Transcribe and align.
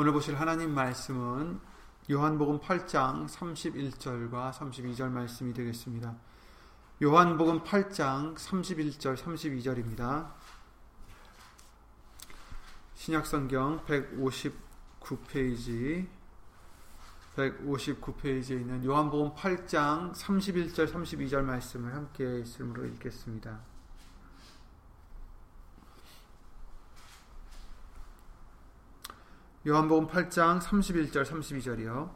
오늘 0.00 0.12
보실 0.12 0.38
하나님 0.38 0.76
말씀은 0.76 1.58
요한복음 2.08 2.60
8장 2.60 3.26
31절과 3.26 4.52
32절 4.52 5.10
말씀이 5.10 5.52
되겠습니다. 5.52 6.14
요한복음 7.02 7.64
8장 7.64 8.36
31절 8.36 9.16
32절입니다. 9.16 10.30
신약성경 12.94 13.86
159페이지 13.86 16.06
159페이지에 17.34 18.60
있는 18.60 18.84
요한복음 18.84 19.34
8장 19.34 20.14
31절 20.14 20.92
32절 20.92 21.42
말씀을 21.42 21.92
함께 21.92 22.38
있음으로 22.38 22.86
읽겠습니다. 22.86 23.77
요한복음 29.66 30.06
8장 30.06 30.60
31절 30.60 31.24
32절이요. 31.24 32.10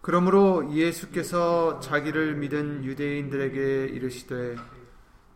그러므로 0.00 0.70
예수께서 0.72 1.80
자기를 1.80 2.36
믿은 2.36 2.84
유대인들에게 2.84 3.86
이르시되 3.86 4.56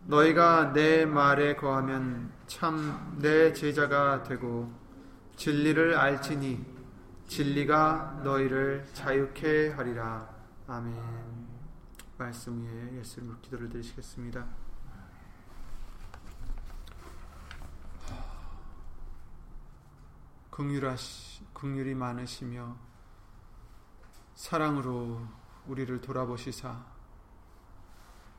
너희가 0.04 0.72
내 0.72 1.06
말에 1.06 1.56
거하면 1.56 2.30
참 2.46 3.16
내 3.18 3.52
제자가 3.52 4.22
되고 4.24 4.70
진리를 5.36 5.96
알지니 5.96 6.64
진리가 7.26 8.20
너희를 8.24 8.86
자유케 8.92 9.70
하리라. 9.70 10.28
아멘. 10.66 10.94
말씀 12.16 12.64
위에 12.64 12.98
예수님 12.98 13.36
기도를 13.42 13.68
드리시겠습니다. 13.68 14.67
긍휼하시 20.58 21.44
긍휼이 21.54 21.94
많으시며 21.94 22.76
사랑으로 24.34 25.24
우리를 25.68 26.00
돌아보시사 26.00 26.84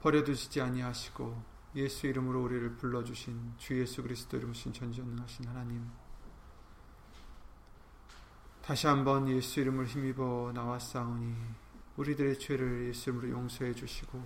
버려두시지 0.02 0.60
아니하시고 0.60 1.42
예수 1.78 2.08
이름으로 2.08 2.44
우리를 2.44 2.76
불러주신 2.76 3.54
주 3.58 3.80
예수 3.80 4.04
그리스도 4.04 4.36
이름으신 4.36 4.74
전전능하신 4.74 5.48
하나님 5.48 5.90
다시 8.62 8.88
한번 8.88 9.30
예수 9.30 9.62
이름을 9.62 9.86
힘입어 9.86 10.52
나왔사오니 10.54 11.38
우리들의 11.96 12.38
죄를 12.38 12.90
예수 12.90 13.12
이름으로 13.12 13.30
용서해 13.30 13.74
주시고 13.74 14.22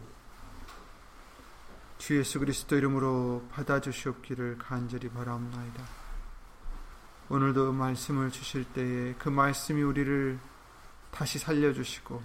주 2.00 2.18
예수 2.18 2.40
그리스도 2.40 2.76
이름으로 2.76 3.48
받아주시옵기를 3.52 4.58
간절히 4.58 5.10
바라옵나이다. 5.10 6.03
오늘도 7.30 7.72
말씀을 7.72 8.32
주실 8.32 8.66
때에 8.66 9.14
그 9.14 9.30
말씀이 9.30 9.82
우리를 9.82 10.40
다시 11.12 11.40
살려주시고 11.40 12.22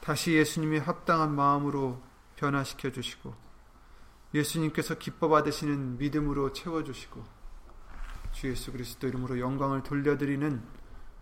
다시 0.00 0.32
예수님이 0.32 0.78
합당한 0.78 1.34
마음으로 1.34 2.00
변화시켜 2.36 2.90
주시고 2.90 3.34
예수님께서 4.34 4.96
기뻐 4.96 5.28
받으시는 5.28 5.98
믿음으로 5.98 6.52
채워 6.52 6.82
주시고 6.82 7.24
주 8.32 8.48
예수 8.48 8.72
그리스도 8.72 9.06
이름으로 9.08 9.38
영광을 9.38 9.82
돌려드리는 9.82 10.62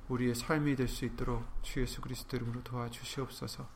우리의 0.09 0.35
삶이 0.35 0.77
될 0.77 0.89
수 0.89 1.05
있도록 1.05 1.45
주 1.63 1.81
예수 1.81 2.01
그리스도 2.01 2.37
이름으로 2.37 2.63
도와주시옵소서. 2.63 3.67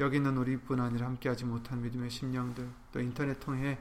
여기 0.00 0.16
있는 0.16 0.36
우리뿐 0.36 0.80
아니라 0.80 1.06
함께하지 1.06 1.44
못한 1.44 1.82
믿음의 1.82 2.10
심령들 2.10 2.68
또 2.92 3.00
인터넷 3.00 3.38
통해 3.40 3.78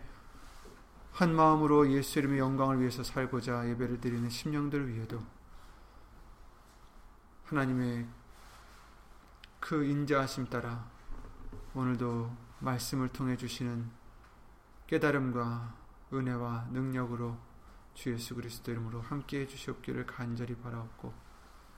한 1.19 1.35
마음으로 1.35 1.91
예수 1.91 2.19
이름의 2.19 2.39
영광을 2.39 2.79
위해서 2.79 3.03
살고자 3.03 3.67
예배를 3.71 3.99
드리는 3.99 4.29
심령들 4.29 4.87
위에도 4.87 5.21
하나님의 7.43 8.07
그 9.59 9.83
인자하심 9.83 10.45
따라 10.45 10.89
오늘도 11.73 12.31
말씀을 12.59 13.09
통해 13.09 13.35
주시는 13.35 13.89
깨달음과 14.87 15.75
은혜와 16.13 16.69
능력으로 16.71 17.37
주 17.95 18.13
예수 18.13 18.33
그리스도 18.33 18.71
이름으로 18.71 19.01
함께 19.01 19.41
해 19.41 19.45
주시옵기를 19.45 20.05
간절히 20.05 20.55
바라옵고 20.55 21.13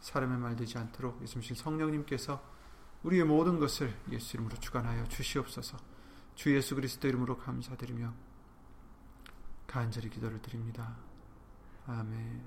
사람의 0.01 0.37
말 0.37 0.55
되지 0.55 0.77
않도록 0.77 1.19
예수님 1.23 1.55
성령님께서 1.55 2.39
우리의 3.01 3.23
모든 3.23 3.57
것을 3.57 3.91
예수 4.11 4.37
이름으로 4.37 4.57
주관하여 4.57 5.05
주시옵소서. 5.05 5.79
주 6.35 6.55
예수 6.55 6.75
그리스도 6.75 7.07
이름으로 7.07 7.39
감사드리며 7.39 8.30
간절히 9.71 10.09
기도를 10.09 10.41
드립니다. 10.41 10.97
아멘. 11.87 12.41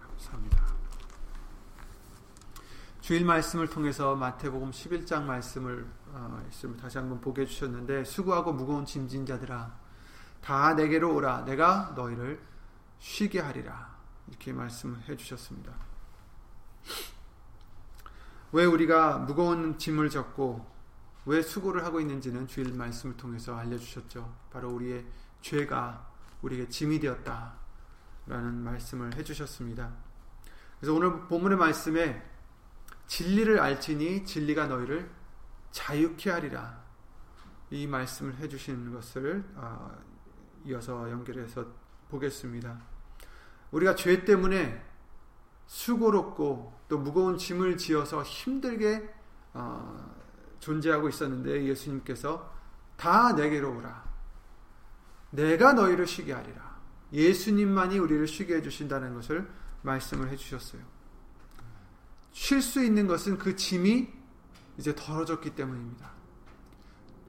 감사합니다. 0.00 0.74
주일 3.00 3.24
말씀을 3.24 3.68
통해서 3.68 4.16
마태복음 4.16 4.72
11장 4.72 5.22
말씀을 5.22 5.88
어, 6.08 6.44
다시 6.80 6.98
한번 6.98 7.20
보게 7.20 7.42
해주셨는데 7.42 8.02
수고하고 8.02 8.52
무거운 8.52 8.84
짐진 8.84 9.24
자들아 9.24 9.78
다 10.40 10.74
내게로 10.74 11.14
오라 11.14 11.44
내가 11.44 11.92
너희를 11.94 12.42
쉬게 12.98 13.38
하리라 13.38 13.96
이렇게 14.26 14.52
말씀해 14.52 15.16
주셨습니다. 15.16 15.72
왜 18.52 18.64
우리가 18.64 19.18
무거운 19.18 19.78
짐을 19.78 20.10
졌고 20.10 20.66
왜 21.26 21.42
수고를 21.42 21.84
하고 21.84 22.00
있는지는 22.00 22.46
주일 22.46 22.72
말씀을 22.72 23.16
통해서 23.16 23.56
알려주셨죠. 23.56 24.34
바로 24.50 24.70
우리의 24.70 25.04
죄가 25.42 26.10
우리에게 26.40 26.68
짐이 26.68 27.00
되었다 27.00 27.54
라는 28.26 28.54
말씀을 28.62 29.14
해주셨습니다. 29.14 29.92
그래서 30.78 30.94
오늘 30.94 31.26
본문의 31.26 31.58
말씀에 31.58 32.22
진리를 33.06 33.58
알지니 33.58 34.24
진리가 34.24 34.66
너희를 34.66 35.10
자유케 35.70 36.30
하리라 36.30 36.82
이 37.70 37.86
말씀을 37.86 38.36
해주시는 38.36 38.92
것을 38.92 39.44
아, 39.56 39.94
이어서 40.64 41.10
연결해서 41.10 41.66
보겠습니다. 42.08 42.80
우리가 43.70 43.94
죄 43.94 44.24
때문에 44.24 44.87
수고롭고 45.68 46.72
또 46.88 46.98
무거운 46.98 47.36
짐을 47.36 47.76
지어서 47.76 48.22
힘들게 48.22 49.14
어, 49.52 50.14
존재하고 50.58 51.08
있었는데 51.08 51.64
예수님께서 51.66 52.52
다 52.96 53.32
내게로 53.32 53.76
오라. 53.76 54.08
내가 55.30 55.74
너희를 55.74 56.06
쉬게 56.06 56.32
하리라. 56.32 56.78
예수님만이 57.12 57.98
우리를 57.98 58.26
쉬게 58.26 58.56
해주신다는 58.56 59.14
것을 59.14 59.48
말씀을 59.82 60.30
해주셨어요. 60.30 60.82
쉴 62.32 62.62
수 62.62 62.82
있는 62.82 63.06
것은 63.06 63.38
그 63.38 63.54
짐이 63.54 64.08
이제 64.78 64.94
덜어졌기 64.94 65.54
때문입니다. 65.54 66.12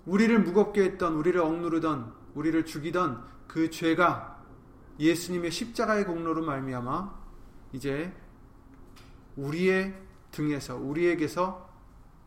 우리를 0.06 0.40
무겁게 0.40 0.84
했던, 0.84 1.16
우리를 1.16 1.40
억누르던, 1.40 2.14
우리를 2.36 2.66
죽이던 2.66 3.26
그 3.48 3.70
죄가 3.70 4.44
예수님의 5.00 5.52
십자가의 5.52 6.06
공로로 6.06 6.46
말미암아 6.46 7.20
이제 7.74 8.14
우리의 9.35 9.95
등에서 10.31 10.75
우리에게서 10.75 11.69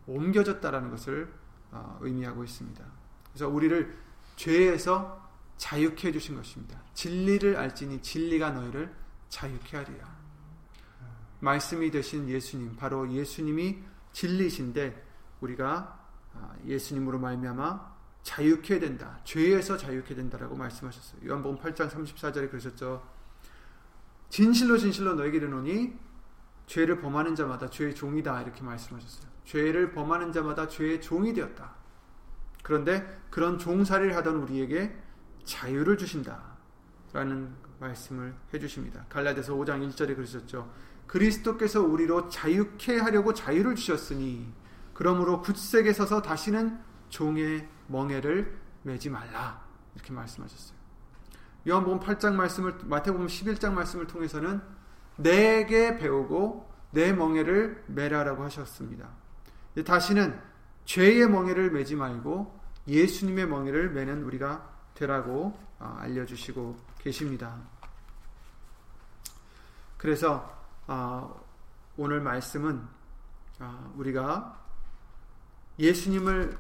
옮겨졌다라는 0.07 0.91
것을 0.91 1.33
어, 1.71 1.99
의미하고 2.01 2.45
있습니다. 2.45 2.85
그래서 3.33 3.49
우리를 3.49 3.97
죄에서 4.37 5.31
자유케 5.57 6.09
해 6.09 6.13
주신 6.13 6.37
것입니다. 6.37 6.83
진리를 6.95 7.57
알지니 7.57 8.03
진리가 8.03 8.51
너희를 8.51 8.95
자유케 9.29 9.77
하리라. 9.77 10.23
말씀이 11.41 11.91
되신 11.91 12.29
예수님 12.29 12.77
바로 12.77 13.11
예수님이 13.11 13.79
진리신데 14.13 15.07
우리가 15.41 16.01
아, 16.35 16.55
예수님으로 16.67 17.19
말미암아 17.19 17.93
자유케 18.23 18.79
된다. 18.79 19.21
죄에서 19.25 19.77
자유케 19.77 20.15
된다라고 20.15 20.57
말씀하셨어요. 20.57 21.29
요한복음 21.29 21.59
8장 21.59 21.91
34절에 21.91 22.51
그러셨죠. 22.51 23.07
진실로 24.29 24.79
진실로 24.79 25.15
너에게 25.15 25.39
이르노니 25.39 25.99
죄를 26.73 27.01
범하는 27.03 27.35
자마다 27.35 27.69
죄의 27.69 27.95
종이다 27.95 28.41
이렇게 28.41 28.63
말씀하셨어요. 28.63 29.31
죄를 29.45 29.93
범하는 29.93 30.33
자마다 30.33 30.69
죄의 30.69 31.03
종이 31.03 31.35
되었다. 31.35 31.75
그런데 32.63 33.21
그런 33.29 33.59
종살이를 33.59 34.17
하던 34.17 34.37
우리에게 34.37 34.97
자유를 35.45 35.99
주신다. 35.99 36.57
라는 37.13 37.55
말씀을 37.79 38.35
해 38.55 38.59
주십니다. 38.59 39.05
갈라디아서 39.11 39.55
5장 39.55 39.87
1절에 39.87 40.17
그러셨죠. 40.17 40.73
그리스도께서 41.07 41.83
우리로 41.83 42.31
자유케 42.31 43.01
하려고 43.01 43.35
자유를 43.35 43.75
주셨으니 43.75 44.51
그러므로 44.95 45.43
굳세게 45.43 45.93
서서 45.93 46.23
다시는 46.23 46.81
종의 47.11 47.69
멍에를 47.89 48.59
매지 48.83 49.11
말라. 49.11 49.63
이렇게 49.95 50.15
말씀하셨어요. 50.15 50.79
요한복음 51.69 52.01
8장 52.01 52.33
말씀을 52.33 52.79
마태복음 52.85 53.27
11장 53.27 53.75
말씀을 53.75 54.07
통해서는 54.07 54.63
내게 55.17 55.97
배우고 55.99 56.71
내 56.91 57.13
멍에를 57.13 57.85
매라라고 57.87 58.45
하셨습니다. 58.45 59.09
다시는 59.85 60.39
죄의 60.85 61.29
멍에를 61.29 61.71
매지 61.71 61.97
말고 61.97 62.61
예수님의 62.87 63.47
멍에를 63.47 63.91
매는 63.91 64.25
우리가 64.25 64.69
되라고 64.95 65.59
어, 65.79 65.97
알려주시고 66.01 66.77
계십니다. 66.99 67.57
그래서 69.97 70.53
어, 70.87 71.43
오늘 71.97 72.21
말씀은 72.21 72.83
어, 73.61 73.95
우리가 73.97 74.61
예수님을 75.79 76.59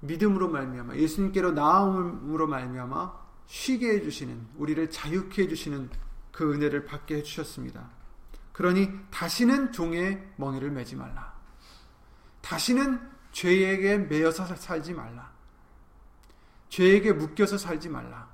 믿음으로 0.00 0.48
말미암아 0.48 0.96
예수님께로 0.96 1.52
나옴으로 1.52 2.46
말미암아 2.46 3.20
쉬게 3.46 3.94
해주시는 3.96 4.48
우리를 4.56 4.90
자유케 4.90 5.42
해주시는 5.42 5.90
그 6.32 6.52
은혜를 6.52 6.84
받게 6.84 7.16
해주셨습니다. 7.16 7.90
그러니 8.52 8.90
다시는 9.10 9.72
종의 9.72 10.32
멍에를 10.36 10.70
매지 10.70 10.96
말라. 10.96 11.34
다시는 12.40 13.00
죄에게 13.32 13.98
매여서 13.98 14.44
살지 14.44 14.94
말라. 14.94 15.30
죄에게 16.68 17.12
묶여서 17.12 17.58
살지 17.58 17.88
말라. 17.88 18.28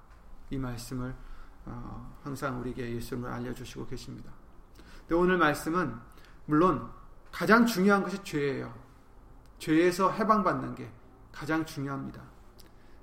이 0.50 0.58
말씀을 0.58 1.14
어, 1.64 2.19
항상 2.22 2.60
우리에게 2.60 2.94
예수님을 2.94 3.31
알려주시고 3.31 3.87
계십니다. 3.87 4.31
오늘 5.10 5.37
말씀은 5.38 5.94
물론 6.46 6.90
가장 7.32 7.66
중요한 7.66 8.02
것이 8.02 8.22
죄예요. 8.22 8.72
죄에서 9.58 10.10
해방받는 10.12 10.75
게 10.75 10.90
가장 11.32 11.64
중요합니다. 11.64 12.22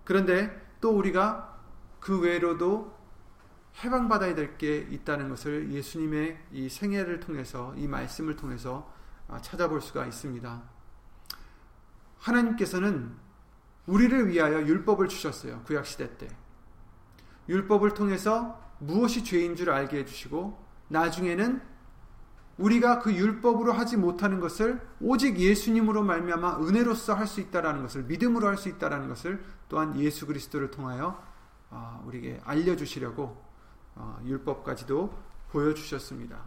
그런데 0.04 0.76
또 0.82 0.92
우리가 0.92 1.58
그 2.00 2.20
외로도 2.20 2.94
해방받아야 3.82 4.36
될 4.36 4.58
게 4.58 4.78
있다는 4.78 5.30
것을 5.30 5.72
예수님의 5.72 6.38
이 6.52 6.70
생애를 6.70 7.20
통해서 7.20 7.74
이 7.76 7.88
말씀을 7.88 8.36
통해서 8.36 8.92
아, 9.28 9.42
찾아볼 9.42 9.82
수가 9.82 10.06
있습니다. 10.06 10.62
하나님께서는 12.20 13.16
우리를 13.88 14.28
위하여 14.30 14.62
율법을 14.62 15.08
주셨어요. 15.08 15.62
구약 15.66 15.86
시대 15.86 16.18
때. 16.18 16.28
율법을 17.50 17.94
통해서 17.94 18.62
무엇이 18.80 19.24
죄인 19.24 19.56
줄 19.56 19.70
알게 19.70 20.00
해 20.00 20.06
주시고 20.06 20.58
나중에는 20.88 21.62
우리가 22.58 23.00
그 23.00 23.14
율법으로 23.14 23.74
하지 23.74 23.98
못하는 23.98 24.40
것을 24.40 24.80
오직 25.02 25.40
예수님으로 25.40 26.04
말미암아 26.04 26.60
은혜로서 26.60 27.16
할수 27.16 27.42
있다라는 27.42 27.82
것을 27.82 28.04
믿음으로 28.04 28.48
할 28.48 28.58
수 28.58 28.70
있다라는 28.70 29.10
것을 29.10 29.44
또한 29.68 30.00
예수 30.00 30.28
그리스도를 30.28 30.70
통하여 30.70 31.22
아, 31.72 32.02
우리에게 32.06 32.40
알려 32.46 32.76
주시려고 32.76 33.24
어, 33.24 33.43
율법까지도 34.24 35.14
보여주셨습니다. 35.52 36.40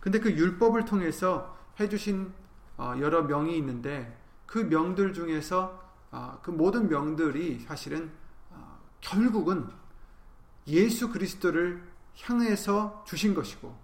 근데 0.00 0.18
그 0.18 0.30
율법을 0.30 0.84
통해서 0.84 1.56
해주신 1.80 2.32
어, 2.76 2.94
여러 2.98 3.22
명이 3.22 3.56
있는데 3.58 4.18
그 4.46 4.58
명들 4.58 5.12
중에서 5.12 5.80
어, 6.10 6.38
그 6.42 6.50
모든 6.50 6.88
명들이 6.88 7.60
사실은 7.60 8.10
결국은 9.00 9.68
예수 10.66 11.10
그리스도를 11.10 11.82
향해서 12.22 13.04
주신 13.06 13.34
것이고 13.34 13.76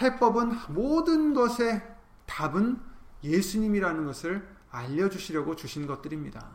해법은 0.00 0.52
모든 0.70 1.34
것의 1.34 1.96
답은 2.26 2.80
예수님이라는 3.22 4.04
것을 4.06 4.46
알려주시려고 4.70 5.56
주신 5.56 5.86
것들입니다. 5.86 6.48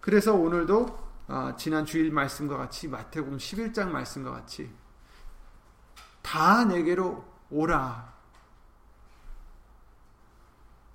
그래서 0.00 0.34
오늘도 0.34 1.03
어, 1.26 1.54
지난 1.56 1.86
주일 1.86 2.12
말씀과 2.12 2.56
같이 2.56 2.88
마태복음 2.88 3.38
11장 3.38 3.88
말씀과 3.88 4.30
같이 4.30 4.70
다 6.22 6.64
내게로 6.64 7.24
오라. 7.50 8.12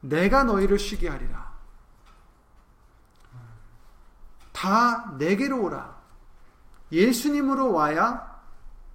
내가 0.02 0.44
너희를 0.44 0.78
쉬게 0.80 1.10
하리라. 1.10 1.50
다 4.52 5.12
내게로 5.18 5.64
오라. 5.64 6.00
예수님으로 6.92 7.72
와야 7.72 8.42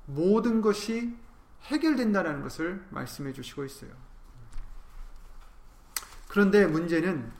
모든 0.07 0.61
것이 0.61 1.17
해결된다는 1.63 2.43
것을 2.43 2.87
말씀해 2.91 3.33
주시고 3.33 3.65
있어요. 3.65 3.91
그런데 6.29 6.67
문제는 6.67 7.33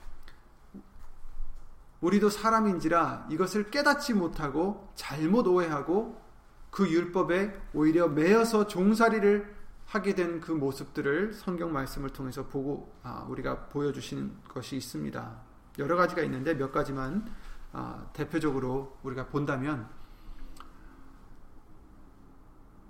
우리도 2.05 2.29
사람인지라 2.29 3.27
이것을 3.31 3.71
깨닫지 3.71 4.13
못하고 4.13 4.91
잘못 4.93 5.47
오해하고 5.47 6.21
그 6.69 6.87
율법에 6.87 7.59
오히려 7.73 8.07
매여서 8.07 8.67
종살이를 8.67 9.55
하게 9.87 10.13
된 10.13 10.39
그 10.39 10.51
모습들을 10.51 11.33
성경 11.33 11.73
말씀을 11.73 12.11
통해서 12.11 12.45
보고 12.45 12.93
아, 13.01 13.25
우리가 13.27 13.67
보여주시는 13.69 14.43
것이 14.47 14.75
있습니다. 14.75 15.41
여러 15.79 15.95
가지가 15.95 16.21
있는데 16.23 16.53
몇 16.53 16.71
가지만 16.71 17.27
아, 17.71 18.05
대표적으로 18.13 18.97
우리가 19.01 19.27
본다면 19.27 19.87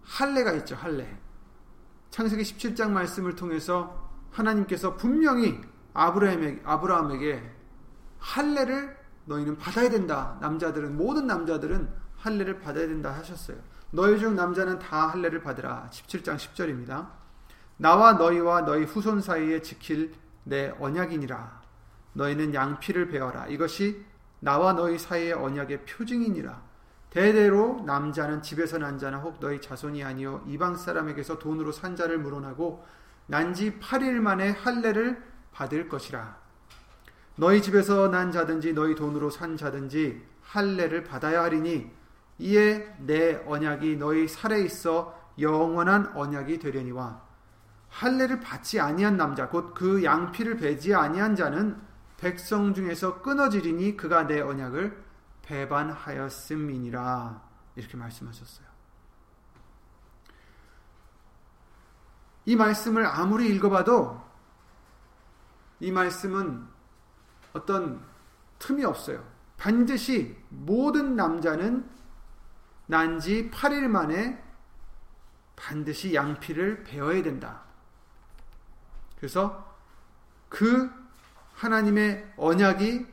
할례가 0.04 0.52
있죠. 0.54 0.76
할례. 0.76 1.18
창세기 2.10 2.44
17장 2.44 2.92
말씀을 2.92 3.36
통해서 3.36 4.12
하나님께서 4.32 4.98
분명히 4.98 5.62
아브라함에게, 5.94 6.62
아브라함에게 6.66 7.52
할례를 8.20 8.95
너희는 9.26 9.58
받아야 9.58 9.90
된다. 9.90 10.38
남자들은 10.42 10.98
모든 10.98 11.28
남자들은 11.28 11.90
할례를 12.18 12.60
받아야 12.60 12.88
된다 12.88 13.12
하셨어요. 13.14 13.58
너희 13.92 14.20
중 14.20 14.36
남자는 14.36 14.80
다 14.80 15.08
할례를 15.08 15.42
받으라. 15.42 15.90
17장 15.92 16.36
10절입니다. 16.38 17.08
나와 17.78 18.14
너희와 18.14 18.62
너희 18.62 18.84
후손 18.84 19.22
사이에 19.22 19.62
지킬 19.62 20.14
내 20.44 20.74
언약이니라. 20.80 21.62
너희는 22.14 22.54
양피를 22.54 23.10
베어라. 23.10 23.48
이것이 23.48 24.06
나와 24.40 24.74
너희 24.74 24.98
사이의 24.98 25.34
언약의 25.34 25.86
표징이니라. 25.86 26.62
대대로 27.10 27.82
남자는 27.86 28.42
집에서 28.42 28.78
난 28.78 28.98
자나 28.98 29.18
혹 29.20 29.40
너희 29.40 29.62
자손이 29.62 30.04
아니요 30.04 30.44
이방 30.48 30.76
사람에게서 30.76 31.40
돈으로 31.40 31.72
산 31.72 31.96
자를 31.96 32.18
물어나고 32.18 32.86
난 33.28 33.54
지 33.54 33.80
8일 33.80 34.20
만에 34.20 34.52
할례를 34.52 35.24
받을 35.52 35.88
것이라. 35.88 36.38
너희 37.36 37.62
집에서 37.62 38.08
난 38.10 38.32
자든지 38.32 38.74
너희 38.74 38.96
돈으로 38.96 39.30
산 39.30 39.58
자든지 39.58 40.26
할례를 40.42 41.04
받아야 41.04 41.44
하리니 41.44 41.92
이에 42.40 42.96
내 43.00 43.36
언약이 43.46 43.98
너희 43.98 44.28
살에 44.28 44.62
있어 44.62 45.20
영원한 45.40 46.16
언약이 46.16 46.60
되려니와 46.60 47.22
할례를 47.90 48.40
받지 48.40 48.80
아니한 48.80 49.18
남자 49.18 49.50
곧 49.50 49.74
그 49.74 50.04
양피를 50.04 50.58
베지 50.58 50.94
아니한 50.94 51.36
자는 51.36 51.82
백성 52.18 52.74
중에서 52.74 53.22
끊어지리니 53.22 53.98
그가 53.98 54.28
내 54.28 54.40
언약을 54.42 55.04
배반하였음이니라 55.44 57.42
이렇게 57.76 57.98
말씀하셨어요. 57.98 58.66
이 62.46 62.56
말씀을 62.56 63.06
아무리 63.06 63.54
읽어봐도 63.54 64.24
이 65.80 65.92
말씀은 65.92 66.75
어떤 67.56 68.04
틈이 68.60 68.84
없어요. 68.84 69.24
반드시 69.58 70.38
모든 70.50 71.16
남자는 71.16 71.90
난지 72.88 73.50
8일 73.50 73.88
만에 73.88 74.44
반드시 75.56 76.14
양피를 76.14 76.84
베어야 76.84 77.24
된다. 77.24 77.62
그래서 79.18 79.74
그 80.50 80.92
하나님의 81.56 82.34
언약이 82.38 83.08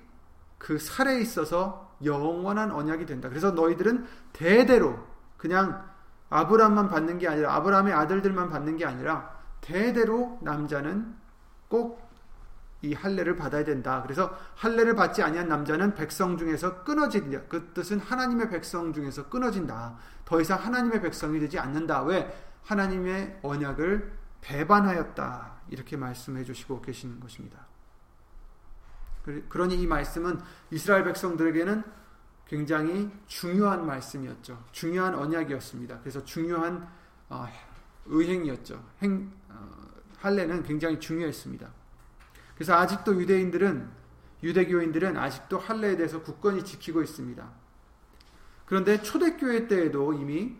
그 0.59 0.79
살에 0.79 1.21
있어서 1.21 1.97
영원한 2.05 2.73
언약이 2.73 3.07
된다. 3.07 3.29
그래서 3.29 3.53
너희들은 3.53 4.07
대대로 4.33 5.07
그냥 5.37 5.89
아브라함만 6.31 6.89
받는 6.89 7.19
게 7.19 7.29
아니라 7.29 7.55
아브라함의 7.55 7.93
아들들만 7.95 8.51
받는 8.51 8.77
게 8.77 8.85
아니라 8.85 9.41
대대로 9.61 10.39
남자는 10.43 11.15
꼭 11.69 12.12
이 12.83 12.95
할례를 12.95 13.37
받아야 13.37 13.65
된다. 13.65 14.03
그래서 14.03 14.37
할례를 14.57 14.97
받지 14.97 15.23
아니한 15.23 15.49
남자는 15.49 15.95
백성 15.95 16.37
중에서 16.37 16.83
끊어진다. 16.83 17.43
그 17.49 17.73
뜻은 17.73 18.01
하나님의 18.01 18.51
백성 18.51 18.93
중에서 18.93 19.29
끊어진다. 19.29 19.97
더 20.25 20.41
이상 20.41 20.59
하나님의 20.59 21.01
백성이 21.01 21.39
되지 21.39 21.59
않는다. 21.59 22.03
왜? 22.03 22.37
하나님의 22.65 23.39
언약을 23.43 24.13
배반하였다. 24.41 25.53
이렇게 25.69 25.97
말씀해 25.97 26.43
주시고 26.45 26.83
계시는 26.83 27.21
것입니다. 27.21 27.67
그러니 29.49 29.81
이 29.81 29.87
말씀은 29.87 30.41
이스라엘 30.73 31.05
백성들에게는 31.05 31.85
굉장히 32.49 33.11
중요한 33.29 33.87
말씀이었죠. 33.87 34.65
중요한 34.73 35.15
언약이었습니다. 35.15 36.01
그래서 36.01 36.23
중요한 36.25 36.89
어, 37.29 37.47
의행이었죠. 38.07 38.85
행, 39.01 39.33
어, 39.49 39.71
할례는 40.19 40.65
굉장히 40.65 40.99
중요했습니다. 40.99 41.82
그래서 42.63 42.75
아직도 42.77 43.21
유대인들은 43.21 43.91
유대교인들은 44.45 45.17
아직도 45.17 45.59
할례에 45.59 45.97
대해서 45.97 46.23
굳건히 46.23 46.65
지키고 46.65 47.03
있습니다. 47.03 47.51
그런데 48.67 49.03
초대교회 49.03 49.67
때에도 49.67 50.13
이미 50.13 50.57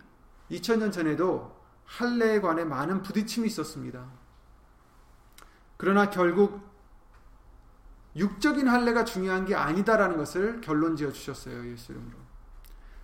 2000년 0.51 0.91
전에도 0.91 1.57
할례에 1.85 2.41
관해 2.41 2.65
많은 2.65 3.03
부딪힘이 3.03 3.47
있었습니다. 3.47 4.05
그러나 5.77 6.11
결국 6.11 6.69
육적인 8.17 8.67
할례가 8.67 9.05
중요한 9.05 9.45
게 9.45 9.55
아니다라는 9.55 10.17
것을 10.17 10.61
결론 10.61 10.97
지어 10.97 11.13
주셨어요. 11.13 11.71
예수 11.71 11.93
이름으로. 11.93 12.17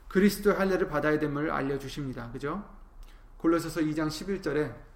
그리스도의 0.08 0.56
할례를 0.56 0.88
받아야 0.88 1.20
됨을 1.20 1.52
알려 1.52 1.78
주십니다. 1.78 2.32
그죠? 2.32 2.68
골로새서 3.36 3.80
2장 3.82 4.08
11절에 4.08 4.87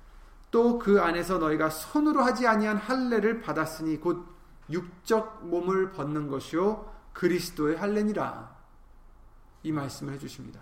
또 0.53 0.79
그 0.79 1.01
안에서 1.01 1.39
너희가 1.39 1.71
손으로 1.71 2.23
하지 2.23 2.47
아니한 2.47 2.77
할례를 2.77 3.41
받았으니 3.41 3.99
곧 3.99 4.25
육적 4.71 5.49
몸을 5.49 5.91
벗는 5.91 6.29
것이요 6.29 6.93
그리스도의 7.15 7.77
할례니라. 7.77 8.55
이 9.65 9.73
말씀을 9.73 10.13
해 10.13 10.19
주십니다. 10.19 10.61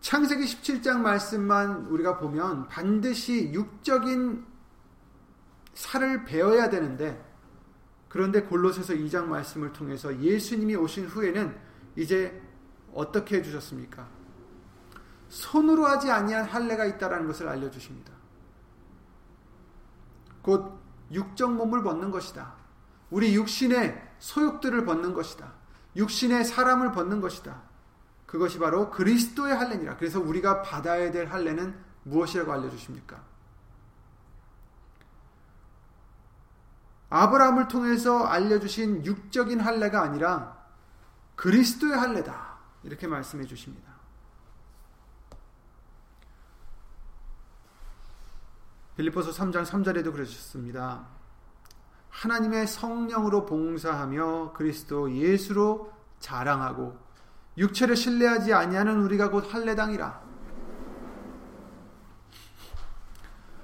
창세기 0.00 0.44
17장 0.44 1.00
말씀만 1.00 1.86
우리가 1.86 2.18
보면 2.18 2.68
반드시 2.68 3.52
육적인 3.52 4.46
살을 5.74 6.24
배워야 6.24 6.70
되는데 6.70 7.24
그런데 8.08 8.42
골로새서 8.42 8.94
2장 8.94 9.26
말씀을 9.26 9.72
통해서 9.72 10.18
예수님이 10.18 10.76
오신 10.76 11.06
후에는 11.06 11.58
이제 11.96 12.42
어떻게 12.92 13.36
해 13.36 13.42
주셨습니까? 13.42 14.17
손으로 15.28 15.86
하지 15.86 16.10
아니한 16.10 16.44
할례가 16.44 16.84
있다라는 16.84 17.26
것을 17.26 17.48
알려 17.48 17.70
주십니다. 17.70 18.12
곧 20.42 20.78
육적 21.12 21.54
몸을 21.54 21.82
벗는 21.82 22.10
것이다. 22.10 22.54
우리 23.10 23.34
육신의 23.34 24.14
소욕들을 24.18 24.84
벗는 24.84 25.14
것이다. 25.14 25.52
육신의 25.96 26.44
사람을 26.44 26.92
벗는 26.92 27.20
것이다. 27.20 27.62
그것이 28.26 28.58
바로 28.58 28.90
그리스도의 28.90 29.54
할례니라. 29.54 29.96
그래서 29.96 30.20
우리가 30.20 30.62
받아야 30.62 31.10
될 31.10 31.26
할례는 31.26 31.74
무엇이라고 32.04 32.52
알려 32.52 32.70
주십니까? 32.70 33.22
아브라함을 37.10 37.68
통해서 37.68 38.24
알려 38.24 38.60
주신 38.60 39.04
육적인 39.04 39.60
할례가 39.60 40.02
아니라 40.02 40.58
그리스도의 41.36 41.96
할례다. 41.96 42.58
이렇게 42.82 43.06
말씀해 43.06 43.46
주십니다. 43.46 43.87
빌리포서 48.98 49.30
3장 49.30 49.64
3절에도 49.64 50.12
그러셨습니다. 50.12 51.06
하나님의 52.10 52.66
성령으로 52.66 53.46
봉사하며 53.46 54.54
그리스도 54.56 55.14
예수로 55.14 55.92
자랑하고 56.18 56.98
육체를 57.56 57.94
신뢰하지 57.94 58.52
아니하는 58.52 59.00
우리가 59.02 59.30
곧 59.30 59.54
할례당이라. 59.54 60.20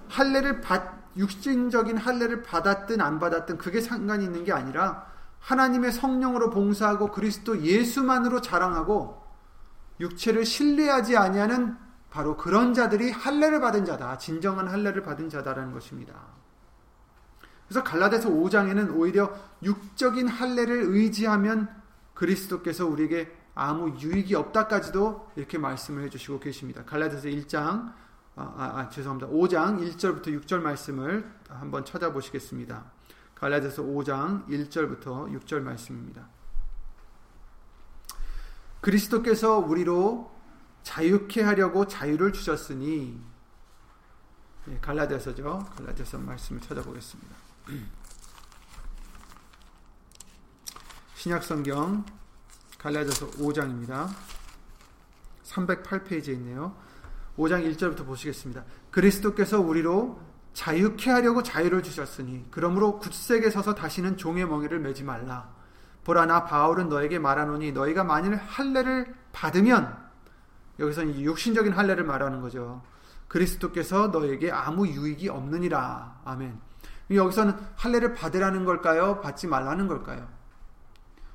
할례를 0.08 0.60
받 0.60 0.94
육신적인 1.16 1.96
할례를 1.96 2.44
받았든 2.44 3.00
안 3.00 3.18
받았든 3.18 3.58
그게 3.58 3.80
상관이 3.80 4.24
있는 4.24 4.44
게 4.44 4.52
아니라 4.52 5.06
하나님의 5.40 5.90
성령으로 5.90 6.50
봉사하고 6.50 7.10
그리스도 7.10 7.60
예수만으로 7.60 8.40
자랑하고 8.40 9.24
육체를 9.98 10.44
신뢰하지 10.44 11.16
아니하는 11.16 11.83
바로 12.14 12.36
그런 12.36 12.74
자들이 12.74 13.10
할례를 13.10 13.60
받은 13.60 13.84
자다. 13.84 14.18
진정한 14.18 14.68
할례를 14.68 15.02
받은 15.02 15.28
자다라는 15.30 15.72
것입니다. 15.72 16.14
그래서 17.66 17.82
갈라디아서 17.82 18.30
5장에는 18.30 18.96
오히려 18.96 19.34
육적인 19.64 20.28
할례를 20.28 20.94
의지하면 20.94 21.68
그리스도께서 22.14 22.86
우리에게 22.86 23.36
아무 23.56 23.98
유익이 23.98 24.32
없다까지도 24.36 25.32
이렇게 25.34 25.58
말씀을 25.58 26.04
해주시고 26.04 26.38
계십니다. 26.38 26.84
갈라디아서 26.84 27.26
1장 27.26 27.58
아, 27.58 27.92
아, 28.36 28.78
아, 28.78 28.88
죄송합니다. 28.90 29.32
5장 29.32 29.80
1절부터 29.80 30.26
6절 30.40 30.60
말씀을 30.60 31.28
한번 31.48 31.84
찾아보시겠습니다. 31.84 32.84
갈라디아서 33.34 33.82
5장 33.82 34.46
1절부터 34.46 35.36
6절 35.40 35.62
말씀입니다. 35.62 36.28
그리스도께서 38.80 39.58
우리로 39.58 40.33
자유케 40.84 41.42
하려고 41.42 41.86
자유를 41.88 42.32
주셨으니 42.32 43.20
네, 44.66 44.78
갈라디아서죠. 44.80 45.66
갈라디아서 45.76 46.18
말씀을 46.18 46.60
찾아보겠습니다. 46.60 47.34
신약 51.16 51.42
성경 51.42 52.04
갈라디아서 52.78 53.30
5장입니다. 53.32 54.08
308페이지에 55.44 56.28
있네요. 56.34 56.76
5장 57.36 57.68
1절부터 57.74 58.06
보시겠습니다. 58.06 58.64
그리스도께서 58.90 59.60
우리로 59.60 60.20
자유케 60.52 61.10
하려고 61.10 61.42
자유를 61.42 61.82
주셨으니 61.82 62.46
그러므로 62.50 62.98
굳세게 63.00 63.50
서서 63.50 63.74
다시는 63.74 64.16
종의 64.16 64.46
멍에를 64.46 64.78
매지 64.78 65.02
말라. 65.02 65.52
보라 66.04 66.26
나 66.26 66.44
바울은 66.44 66.90
너에게 66.90 67.18
말하노니 67.18 67.72
너희가 67.72 68.04
만일 68.04 68.36
할례를 68.36 69.14
받으면 69.32 70.03
여기서 70.78 71.06
육신적인 71.06 71.72
할례를 71.72 72.04
말하는 72.04 72.40
거죠. 72.40 72.82
그리스도께서 73.28 74.08
너에게 74.08 74.50
아무 74.50 74.86
유익이 74.86 75.28
없느니라. 75.28 76.20
아멘. 76.24 76.58
여기서는 77.10 77.54
할례를 77.76 78.14
받으라는 78.14 78.64
걸까요? 78.64 79.20
받지 79.20 79.46
말라는 79.46 79.88
걸까요? 79.88 80.28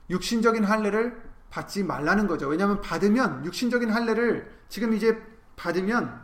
육신적인 0.09 0.63
할례를 0.63 1.21
받지 1.49 1.83
말라는 1.83 2.27
거죠. 2.27 2.47
왜냐하면 2.47 2.81
받으면 2.81 3.45
육신적인 3.45 3.89
할례를 3.89 4.51
지금 4.67 4.93
이제 4.93 5.21
받으면 5.55 6.23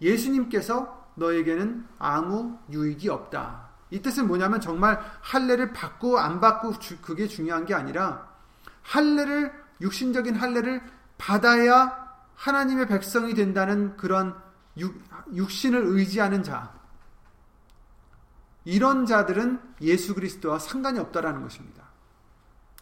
예수님께서 0.00 1.10
너에게는 1.14 1.86
아무 1.98 2.58
유익이 2.70 3.08
없다. 3.08 3.70
이 3.90 4.00
뜻은 4.00 4.26
뭐냐면 4.26 4.60
정말 4.60 5.00
할례를 5.20 5.72
받고 5.72 6.18
안 6.18 6.40
받고 6.40 6.74
그게 7.02 7.26
중요한 7.26 7.64
게 7.66 7.74
아니라 7.74 8.28
할례를 8.82 9.52
육신적인 9.80 10.34
할례를 10.34 10.82
받아야 11.22 12.16
하나님의 12.34 12.88
백성이 12.88 13.34
된다는 13.34 13.96
그런 13.96 14.36
육, 14.76 15.00
육신을 15.32 15.80
의지하는 15.84 16.42
자 16.42 16.74
이런 18.64 19.06
자들은 19.06 19.60
예수 19.82 20.16
그리스도와 20.16 20.58
상관이 20.58 20.98
없다라는 20.98 21.42
것입니다. 21.42 21.84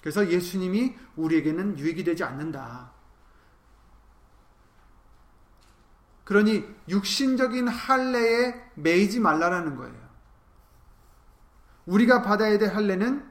그래서 0.00 0.30
예수님이 0.30 0.96
우리에게는 1.16 1.78
유익이 1.78 2.02
되지 2.02 2.24
않는다. 2.24 2.92
그러니 6.24 6.64
육신적인 6.88 7.68
할례에 7.68 8.54
매이지 8.74 9.20
말라라는 9.20 9.76
거예요. 9.76 10.10
우리가 11.84 12.22
받아야 12.22 12.56
될 12.56 12.74
할례는 12.74 13.30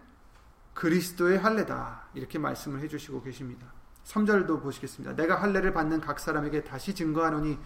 그리스도의 0.75 1.39
할례다. 1.39 2.09
이렇게 2.13 2.37
말씀을 2.37 2.81
해 2.81 2.87
주시고 2.87 3.23
계십니다. 3.23 3.78
3절도 4.05 4.61
보시겠습니다. 4.61 5.15
내가 5.15 5.41
할례를 5.41 5.73
받는 5.73 6.01
각 6.01 6.19
사람에게 6.19 6.63
다시 6.63 6.95
증거하노니 6.95 7.57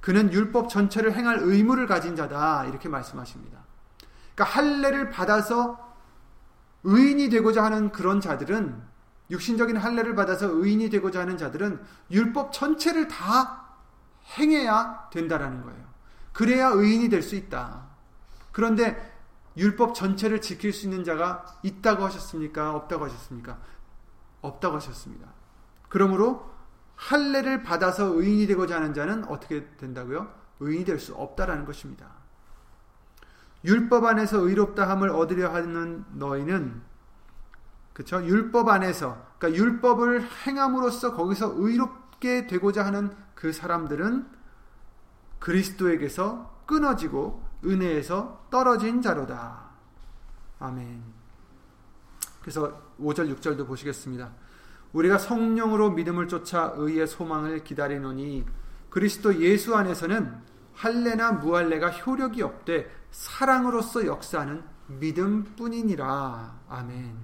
그는 0.00 0.32
율법 0.32 0.68
전체를 0.68 1.12
행할 1.14 1.38
의무를 1.40 1.86
가진 1.86 2.16
자다. 2.16 2.64
이렇게 2.66 2.88
말씀하십니다. 2.88 3.58
그러니까 4.34 4.56
할례를 4.58 5.10
받아서 5.10 5.94
의인이 6.84 7.28
되고자 7.30 7.62
하는 7.62 7.92
그런 7.92 8.20
자들은 8.20 8.82
육신적인 9.30 9.76
할례를 9.76 10.14
받아서 10.14 10.48
의인이 10.48 10.90
되고자 10.90 11.20
하는 11.20 11.38
자들은 11.38 11.80
율법 12.10 12.52
전체를 12.52 13.08
다 13.08 13.76
행해야 14.38 15.08
된다라는 15.10 15.62
거예요. 15.62 15.92
그래야 16.32 16.68
의인이 16.68 17.08
될 17.08 17.22
수 17.22 17.36
있다. 17.36 17.86
그런데 18.50 19.12
율법 19.56 19.94
전체를 19.94 20.40
지킬 20.40 20.72
수 20.72 20.86
있는 20.86 21.04
자가 21.04 21.44
있다고 21.62 22.04
하셨습니까? 22.04 22.74
없다고 22.74 23.04
하셨습니까? 23.04 23.58
없다고 24.40 24.76
하셨습니다. 24.76 25.31
그러므로 25.92 26.50
할례를 26.96 27.62
받아서 27.62 28.06
의인이 28.06 28.46
되고자 28.46 28.76
하는 28.76 28.94
자는 28.94 29.24
어떻게 29.24 29.66
된다고요? 29.76 30.26
의인이 30.60 30.86
될 30.86 30.98
수 30.98 31.14
없다라는 31.14 31.66
것입니다. 31.66 32.06
율법 33.62 34.06
안에서 34.06 34.38
의롭다 34.38 34.88
함을 34.88 35.10
얻으려 35.10 35.52
하는 35.52 36.06
너희는 36.12 36.80
그렇죠? 37.92 38.24
율법 38.24 38.68
안에서 38.70 39.22
그러니까 39.38 39.62
율법을 39.62 40.26
행함으로써 40.46 41.14
거기서 41.14 41.56
의롭게 41.56 42.46
되고자 42.46 42.86
하는 42.86 43.14
그 43.34 43.52
사람들은 43.52 44.26
그리스도에게서 45.40 46.62
끊어지고 46.64 47.44
은혜에서 47.66 48.46
떨어진 48.50 49.02
자로다. 49.02 49.60
아멘. 50.58 51.02
그래서 52.40 52.80
5절 52.98 53.36
6절도 53.36 53.66
보시겠습니다. 53.66 54.32
우리가 54.92 55.18
성령으로 55.18 55.90
믿음을 55.90 56.28
쫓아 56.28 56.72
의의 56.76 57.06
소망을 57.06 57.64
기다리노니 57.64 58.44
그리스도 58.90 59.40
예수 59.40 59.74
안에서는 59.74 60.34
할례나 60.74 61.32
무할례가 61.32 61.90
효력이 61.90 62.42
없되 62.42 62.90
사랑으로서 63.10 64.06
역사하는 64.06 64.62
믿음뿐이니라. 64.86 66.60
아멘. 66.68 67.16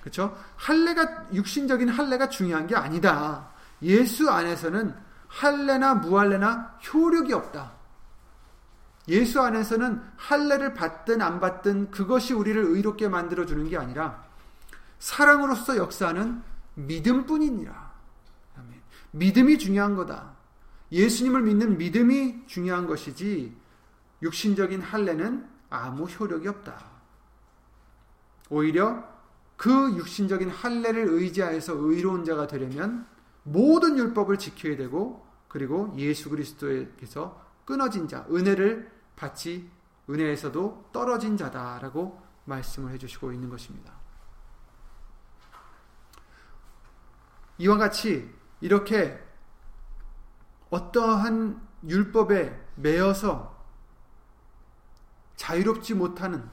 그렇죠? 0.00 0.36
할례가 0.56 1.28
육신적인 1.32 1.88
할례가 1.88 2.28
중요한 2.28 2.66
게 2.66 2.74
아니다. 2.74 3.50
예수 3.82 4.30
안에서는 4.30 4.94
할례나 5.28 5.94
무할례나 5.96 6.78
효력이 6.92 7.32
없다. 7.32 7.72
예수 9.08 9.40
안에서는 9.40 10.02
할례를 10.16 10.74
받든 10.74 11.20
안 11.20 11.40
받든 11.40 11.90
그것이 11.90 12.34
우리를 12.34 12.62
의롭게 12.62 13.08
만들어 13.08 13.44
주는 13.44 13.68
게 13.68 13.76
아니라 13.76 14.24
사랑으로서 15.00 15.76
역사하는 15.76 16.42
믿음뿐이니라. 16.74 17.92
믿음이 19.12 19.58
중요한 19.58 19.94
거다. 19.94 20.36
예수님을 20.90 21.42
믿는 21.42 21.78
믿음이 21.78 22.46
중요한 22.46 22.86
것이지 22.86 23.54
육신적인 24.22 24.80
할례는 24.80 25.48
아무 25.70 26.04
효력이 26.04 26.48
없다. 26.48 26.92
오히려 28.50 29.04
그 29.56 29.96
육신적인 29.96 30.50
할례를 30.50 31.08
의지하여서 31.08 31.74
의로운 31.74 32.24
자가 32.24 32.46
되려면 32.46 33.06
모든 33.42 33.96
율법을 33.96 34.38
지켜야 34.38 34.76
되고 34.76 35.26
그리고 35.48 35.92
예수 35.96 36.30
그리스도에게서 36.30 37.40
끊어진 37.64 38.08
자, 38.08 38.26
은혜를 38.30 38.90
받지 39.16 39.70
은혜에서도 40.08 40.90
떨어진 40.92 41.36
자다라고 41.36 42.20
말씀을 42.44 42.92
해주시고 42.92 43.32
있는 43.32 43.48
것입니다. 43.48 44.01
이와 47.62 47.76
같이 47.76 48.28
이렇게 48.60 49.22
어떠한 50.70 51.64
율법에 51.86 52.60
매여서 52.74 53.56
자유롭지 55.36 55.94
못하는 55.94 56.44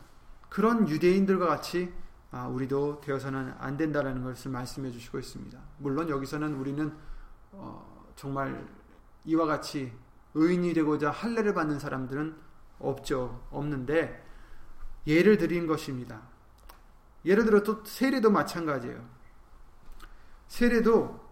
그런 0.50 0.88
유대인들과 0.88 1.48
같이 1.48 1.92
아, 2.30 2.48
우리도 2.48 3.02
되어서는 3.02 3.56
안 3.58 3.76
된다라는 3.76 4.24
것을 4.24 4.52
말씀해 4.52 4.92
주시고 4.92 5.18
있습니다. 5.18 5.60
물론 5.80 6.10
여기서는 6.10 6.54
우리는 6.54 6.96
어, 7.54 8.12
정말 8.16 8.68
이와 9.26 9.48
같이 9.48 9.92
의인이 10.36 10.76
되고자 10.76 11.10
할례를 11.10 11.56
받는 11.56 11.80
사람들은 11.80 12.36
없죠. 12.78 13.48
없는데 13.50 14.24
예를 15.08 15.38
드린 15.40 15.66
것입니다. 15.66 16.22
예를 17.26 17.46
들어 17.46 17.64
또 17.64 17.84
세례도 17.84 18.30
마찬가지예요. 18.30 19.19
세례도 20.50 21.30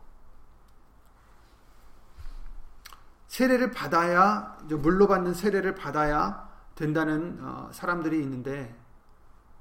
세례를 3.27 3.71
받아야 3.71 4.57
물로 4.63 5.07
받는 5.07 5.33
세례를 5.33 5.75
받아야 5.75 6.47
된다는 6.75 7.39
어, 7.41 7.69
사람들이 7.73 8.21
있는데 8.21 8.75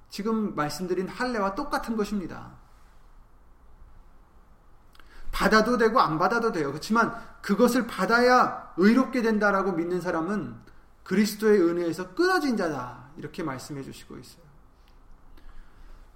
지금 0.08 0.54
말씀드린 0.54 1.08
할례와 1.08 1.54
똑같은 1.54 1.96
것입니다. 1.96 2.52
받아도 5.32 5.76
되고 5.76 6.00
안 6.00 6.18
받아도 6.18 6.52
돼요. 6.52 6.68
그렇지만 6.68 7.14
그것을 7.42 7.86
받아야 7.86 8.72
의롭게 8.76 9.20
된다라고 9.20 9.72
믿는 9.72 10.00
사람은 10.00 10.56
그리스도의 11.02 11.60
은혜에서 11.60 12.14
끊어진 12.14 12.56
자다. 12.56 13.10
이렇게 13.16 13.42
말씀해 13.42 13.82
주시고 13.82 14.16
있어요. 14.16 14.44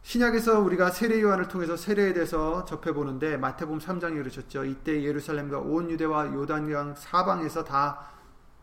신약에서 0.03 0.61
우리가 0.61 0.91
세례 0.91 1.21
요한을 1.21 1.49
통해서 1.49 1.77
세례에 1.77 2.13
대해서 2.13 2.65
접해 2.65 2.93
보는데 2.93 3.37
마태복음 3.37 3.79
3장에 3.79 4.15
그러셨죠. 4.15 4.65
이때 4.65 5.03
예루살렘과 5.03 5.59
온 5.59 5.91
유대와 5.91 6.33
요단강 6.33 6.95
사방에서 6.97 7.65
다 7.65 8.11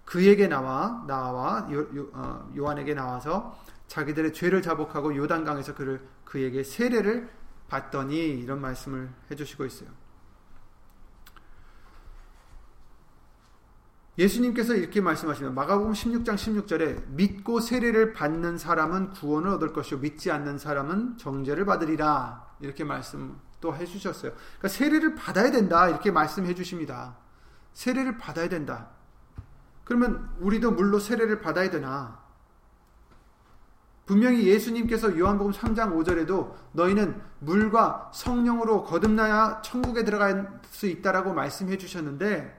그에게 0.03 0.47
나와 0.47 1.03
나와 1.07 1.67
요, 1.71 1.79
요, 1.95 2.07
어, 2.13 2.49
요한에게 2.55 2.93
나와서 2.93 3.57
자기들의 3.87 4.33
죄를 4.33 4.61
자복하고 4.61 5.15
요단강에서 5.15 5.75
그를 5.75 6.01
그에게 6.25 6.63
세례를 6.63 7.29
받더니 7.69 8.15
이런 8.15 8.61
말씀을 8.61 9.09
해주시고 9.29 9.65
있어요. 9.65 9.89
예수님께서 14.17 14.73
이렇게 14.73 14.99
말씀하시면 14.99 15.53
마가복음 15.53 15.93
16장 15.93 16.35
16절에 16.35 17.09
믿고 17.09 17.59
세례를 17.59 18.13
받는 18.13 18.57
사람은 18.57 19.11
구원을 19.11 19.51
얻을 19.51 19.73
것이요 19.73 19.99
믿지 19.99 20.31
않는 20.31 20.57
사람은 20.57 21.17
정죄를 21.17 21.65
받으리라 21.65 22.47
이렇게 22.59 22.83
말씀 22.83 23.39
또 23.61 23.75
해주셨어요. 23.75 24.31
그러니까 24.33 24.67
세례를 24.67 25.15
받아야 25.15 25.51
된다 25.51 25.87
이렇게 25.87 26.09
말씀해 26.09 26.55
주십니다. 26.55 27.17
세례를 27.73 28.17
받아야 28.17 28.49
된다. 28.49 28.89
그러면 29.83 30.29
우리도 30.39 30.71
물로 30.71 30.99
세례를 30.99 31.39
받아야 31.39 31.69
되나? 31.69 32.25
분명히 34.07 34.47
예수님께서 34.47 35.17
요한복음 35.17 35.51
3장 35.51 35.93
5절에도 35.93 36.53
너희는 36.71 37.21
물과 37.39 38.11
성령으로 38.13 38.83
거듭나야 38.83 39.61
천국에 39.61 40.05
들어갈 40.05 40.59
수 40.69 40.87
있다라고 40.87 41.33
말씀해 41.33 41.77
주셨는데 41.77 42.56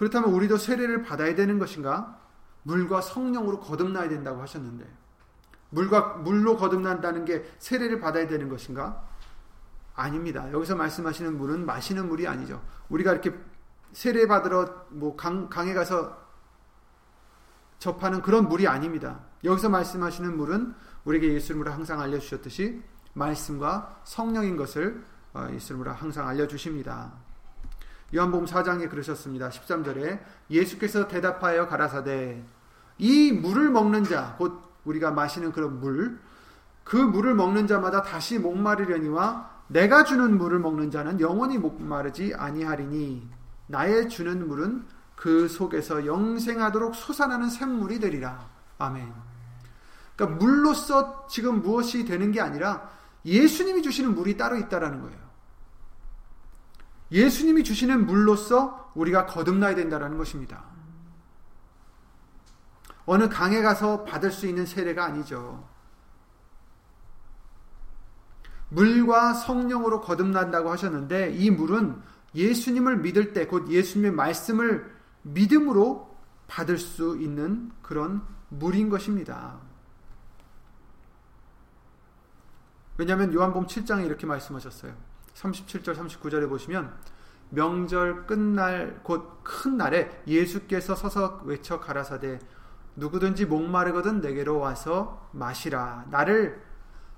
그렇다면 0.00 0.30
우리도 0.30 0.56
세례를 0.56 1.02
받아야 1.02 1.34
되는 1.34 1.58
것인가? 1.58 2.18
물과 2.62 3.02
성령으로 3.02 3.60
거듭나야 3.60 4.08
된다고 4.08 4.40
하셨는데 4.40 4.86
물과 5.68 6.14
물로 6.24 6.56
거듭난다는 6.56 7.26
게 7.26 7.44
세례를 7.58 8.00
받아야 8.00 8.26
되는 8.26 8.48
것인가? 8.48 9.06
아닙니다. 9.94 10.50
여기서 10.52 10.74
말씀하시는 10.74 11.36
물은 11.36 11.66
마시는 11.66 12.08
물이 12.08 12.26
아니죠. 12.26 12.64
우리가 12.88 13.12
이렇게 13.12 13.34
세례 13.92 14.26
받으러 14.26 14.86
뭐 14.88 15.16
강, 15.16 15.50
강에 15.50 15.74
가서 15.74 16.16
접하는 17.78 18.22
그런 18.22 18.48
물이 18.48 18.66
아닙니다. 18.66 19.20
여기서 19.44 19.68
말씀하시는 19.68 20.34
물은 20.34 20.74
우리에게 21.04 21.34
예수님으로 21.34 21.72
항상 21.72 22.00
알려주셨듯이 22.00 22.82
말씀과 23.12 24.00
성령인 24.04 24.56
것을 24.56 25.04
어, 25.34 25.46
예수님으로 25.52 25.92
항상 25.92 26.26
알려주십니다. 26.26 27.12
요한복음 28.14 28.46
4장에 28.46 28.90
그러셨습니다. 28.90 29.48
13절에 29.50 30.20
예수께서 30.50 31.06
대답하여 31.08 31.68
가라사대 31.68 32.42
이 32.98 33.32
물을 33.32 33.70
먹는 33.70 34.04
자 34.04 34.34
곧 34.38 34.60
우리가 34.84 35.10
마시는 35.10 35.52
그런 35.52 35.80
물 35.80 36.18
그 36.90 36.96
물을 36.96 37.34
먹는 37.36 37.68
자마다 37.68 38.02
다시 38.02 38.40
목마르려니와 38.40 39.48
내가 39.68 40.02
주는 40.02 40.36
물을 40.36 40.58
먹는 40.58 40.90
자는 40.90 41.20
영원히 41.20 41.56
목마르지 41.56 42.34
아니하리니 42.36 43.28
나의 43.68 44.08
주는 44.08 44.48
물은 44.48 44.84
그 45.14 45.46
속에서 45.46 46.04
영생하도록 46.04 46.96
솟아나는 46.96 47.48
샘물이 47.48 48.00
되리라. 48.00 48.44
아멘. 48.78 49.12
그러니까 50.16 50.38
물로서 50.38 51.28
지금 51.28 51.62
무엇이 51.62 52.04
되는 52.04 52.32
게 52.32 52.40
아니라 52.40 52.90
예수님이 53.24 53.82
주시는 53.82 54.16
물이 54.16 54.36
따로 54.36 54.56
있다라는 54.56 55.00
거예요. 55.02 55.29
예수님이 57.12 57.64
주시는 57.64 58.06
물로서 58.06 58.92
우리가 58.94 59.26
거듭나야 59.26 59.74
된다는 59.74 60.16
것입니다. 60.16 60.64
어느 63.06 63.28
강에 63.28 63.60
가서 63.62 64.04
받을 64.04 64.30
수 64.30 64.46
있는 64.46 64.66
세례가 64.66 65.04
아니죠. 65.04 65.68
물과 68.68 69.34
성령으로 69.34 70.00
거듭난다고 70.00 70.70
하셨는데 70.70 71.32
이 71.32 71.50
물은 71.50 72.00
예수님을 72.34 72.98
믿을 72.98 73.32
때 73.32 73.46
곧 73.48 73.68
예수님의 73.68 74.12
말씀을 74.12 74.94
믿음으로 75.22 76.16
받을 76.46 76.78
수 76.78 77.18
있는 77.20 77.72
그런 77.82 78.22
물인 78.48 78.88
것입니다. 78.88 79.58
왜냐하면 82.96 83.32
요한복음 83.32 83.66
7장에 83.66 84.04
이렇게 84.06 84.26
말씀하셨어요. 84.26 85.09
37절 85.34 85.94
39절에 85.94 86.48
보시면 86.48 86.94
명절 87.50 88.26
끝날 88.26 89.00
곧 89.02 89.40
큰 89.50 89.76
날에 89.76 90.22
예수께서 90.26 90.94
서서 90.94 91.42
외쳐 91.44 91.80
가라사대 91.80 92.38
누구든지 92.96 93.46
목마르거든 93.46 94.20
내게로 94.20 94.58
와서 94.58 95.28
마시라. 95.32 96.06
나를 96.10 96.62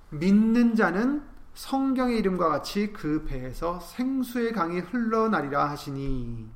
믿는 0.09 0.75
자는 0.75 1.23
성경의 1.53 2.17
이름과 2.17 2.49
같이 2.49 2.91
그 2.91 3.23
배에서 3.25 3.79
생수의 3.79 4.53
강이 4.53 4.79
흘러나리라 4.79 5.69
하시니 5.69 6.49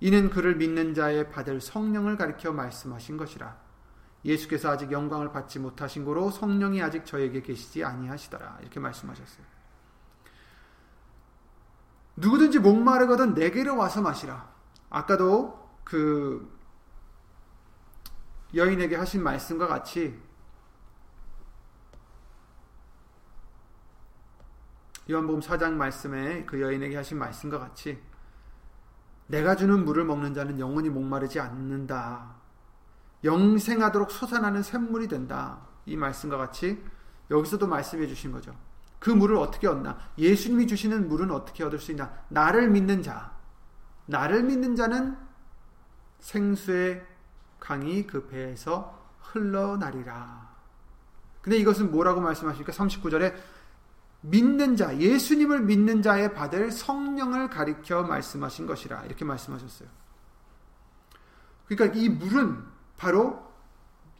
이는 0.00 0.30
그를 0.30 0.56
믿는 0.56 0.94
자의 0.94 1.30
받을 1.30 1.60
성령을 1.60 2.16
가리켜 2.16 2.52
말씀하신 2.52 3.16
것이라. 3.16 3.56
예수께서 4.24 4.70
아직 4.70 4.90
영광을 4.90 5.30
받지 5.32 5.58
못하신 5.58 6.04
고로 6.04 6.30
성령이 6.30 6.82
아직 6.82 7.06
저에게 7.06 7.42
계시지 7.42 7.84
아니하시더라. 7.84 8.58
이렇게 8.62 8.80
말씀하셨어요. 8.80 9.49
누구든지 12.20 12.58
목마르거든 12.58 13.34
내게로 13.34 13.76
와서 13.76 14.02
마시라. 14.02 14.48
아까도 14.90 15.70
그 15.84 16.58
여인에게 18.54 18.96
하신 18.96 19.22
말씀과 19.22 19.66
같이 19.66 20.20
요한복음 25.10 25.40
4장 25.40 25.72
말씀에 25.72 26.44
그 26.44 26.60
여인에게 26.60 26.96
하신 26.96 27.18
말씀과 27.18 27.58
같이 27.58 28.00
내가 29.26 29.56
주는 29.56 29.84
물을 29.84 30.04
먹는 30.04 30.34
자는 30.34 30.60
영원히 30.60 30.90
목마르지 30.90 31.40
않는다. 31.40 32.36
영생하도록 33.24 34.10
솟아나는 34.10 34.62
샘물이 34.62 35.08
된다. 35.08 35.66
이 35.86 35.96
말씀과 35.96 36.36
같이 36.36 36.84
여기서도 37.30 37.66
말씀해 37.66 38.06
주신 38.06 38.32
거죠. 38.32 38.54
그 39.00 39.10
물을 39.10 39.36
어떻게 39.36 39.66
얻나? 39.66 39.98
예수님이 40.18 40.66
주시는 40.68 41.08
물은 41.08 41.32
어떻게 41.32 41.64
얻을 41.64 41.80
수 41.80 41.90
있나? 41.90 42.12
나를 42.28 42.70
믿는 42.70 43.02
자. 43.02 43.32
나를 44.06 44.44
믿는 44.44 44.76
자는 44.76 45.16
생수의 46.20 47.04
강이 47.58 48.06
그 48.06 48.28
배에서 48.28 49.00
흘러나리라. 49.20 50.50
근데 51.40 51.56
이것은 51.56 51.90
뭐라고 51.90 52.20
말씀하십니까? 52.20 52.72
39절에 52.72 53.34
믿는 54.20 54.76
자, 54.76 54.96
예수님을 54.98 55.62
믿는 55.62 56.02
자의 56.02 56.34
받을 56.34 56.70
성령을 56.70 57.48
가리켜 57.48 58.02
말씀하신 58.02 58.66
것이라. 58.66 59.04
이렇게 59.06 59.24
말씀하셨어요. 59.24 59.88
그러니까 61.66 61.98
이 61.98 62.10
물은 62.10 62.62
바로 62.98 63.49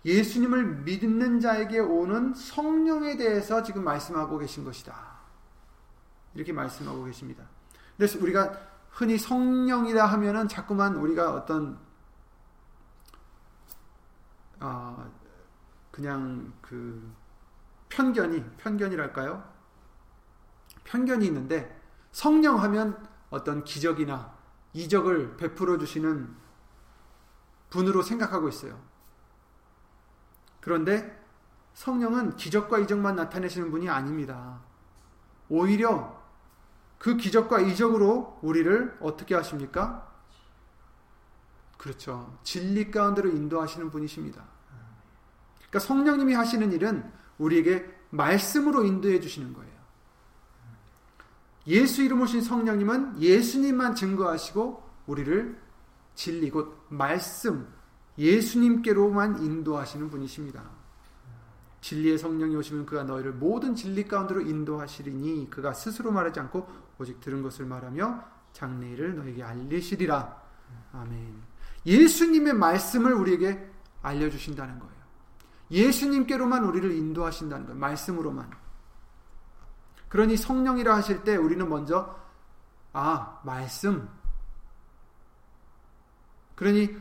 예수님을 0.04 0.82
믿는 0.82 1.40
자에게 1.40 1.78
오는 1.78 2.32
성령에 2.34 3.16
대해서 3.16 3.62
지금 3.62 3.84
말씀하고 3.84 4.38
계신 4.38 4.64
것이다. 4.64 5.20
이렇게 6.34 6.52
말씀하고 6.52 7.04
계십니다. 7.04 7.44
그래서 7.96 8.18
우리가 8.18 8.52
흔히 8.90 9.18
성령이라 9.18 10.06
하면은 10.06 10.48
자꾸만 10.48 10.96
우리가 10.96 11.34
어떤 11.34 11.78
어, 14.58 15.10
그냥 15.90 16.52
그 16.60 17.12
편견이 17.88 18.56
편견이랄까요? 18.58 19.42
편견이 20.84 21.26
있는데 21.26 21.80
성령 22.12 22.62
하면 22.62 23.06
어떤 23.30 23.64
기적이나 23.64 24.34
이적을 24.72 25.36
베풀어 25.36 25.78
주시는 25.78 26.34
분으로 27.70 28.02
생각하고 28.02 28.48
있어요. 28.48 28.89
그런데 30.60 31.18
성령은 31.74 32.36
기적과 32.36 32.78
이적만 32.80 33.16
나타내시는 33.16 33.70
분이 33.70 33.88
아닙니다. 33.88 34.60
오히려 35.48 36.20
그 36.98 37.16
기적과 37.16 37.60
이적으로 37.60 38.38
우리를 38.42 38.98
어떻게 39.00 39.34
하십니까? 39.34 40.06
그렇죠. 41.78 42.38
진리 42.42 42.90
가운데로 42.90 43.30
인도하시는 43.30 43.90
분이십니다. 43.90 44.44
그러니까 45.56 45.78
성령님이 45.78 46.34
하시는 46.34 46.70
일은 46.72 47.10
우리에게 47.38 47.86
말씀으로 48.10 48.84
인도해 48.84 49.20
주시는 49.20 49.54
거예요. 49.54 49.70
예수 51.66 52.02
이름 52.02 52.20
오신 52.20 52.42
성령님은 52.42 53.22
예수님만 53.22 53.94
증거하시고 53.94 54.90
우리를 55.06 55.58
진리 56.14 56.50
곧 56.50 56.84
말씀 56.88 57.72
예수님께로만 58.18 59.42
인도하시는 59.42 60.10
분이십니다. 60.10 60.62
진리의 61.80 62.18
성령이 62.18 62.54
오시면 62.56 62.86
그가 62.86 63.04
너희를 63.04 63.32
모든 63.32 63.74
진리 63.74 64.06
가운데로 64.06 64.42
인도하시리니 64.42 65.48
그가 65.50 65.72
스스로 65.72 66.10
말하지 66.12 66.40
않고 66.40 66.68
오직 66.98 67.20
들은 67.20 67.42
것을 67.42 67.64
말하며 67.64 68.22
장래일을 68.52 69.16
너에게 69.16 69.42
알리시리라. 69.42 70.42
아멘. 70.92 71.42
예수님의 71.86 72.54
말씀을 72.54 73.14
우리에게 73.14 73.70
알려주신다는 74.02 74.78
거예요. 74.78 74.94
예수님께로만 75.70 76.64
우리를 76.64 76.90
인도하신다는 76.92 77.66
거예요. 77.66 77.78
말씀으로만. 77.78 78.50
그러니 80.08 80.36
성령이라 80.36 80.94
하실 80.94 81.22
때 81.22 81.36
우리는 81.36 81.66
먼저 81.68 82.18
아 82.92 83.40
말씀. 83.44 84.08
그러니 86.56 86.94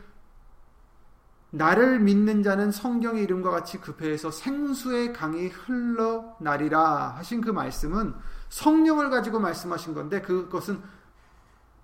나를 1.51 1.99
믿는 1.99 2.43
자는 2.43 2.71
성경의 2.71 3.23
이름과 3.23 3.49
같이 3.49 3.79
그 3.79 3.95
배에서 3.95 4.29
생수의 4.29 5.13
강이 5.13 5.47
흘러나리라 5.47 7.15
하신 7.15 7.41
그 7.41 7.49
말씀은 7.49 8.13
성령을 8.49 9.09
가지고 9.09 9.39
말씀하신 9.39 9.93
건데 9.93 10.21
그것은 10.21 10.81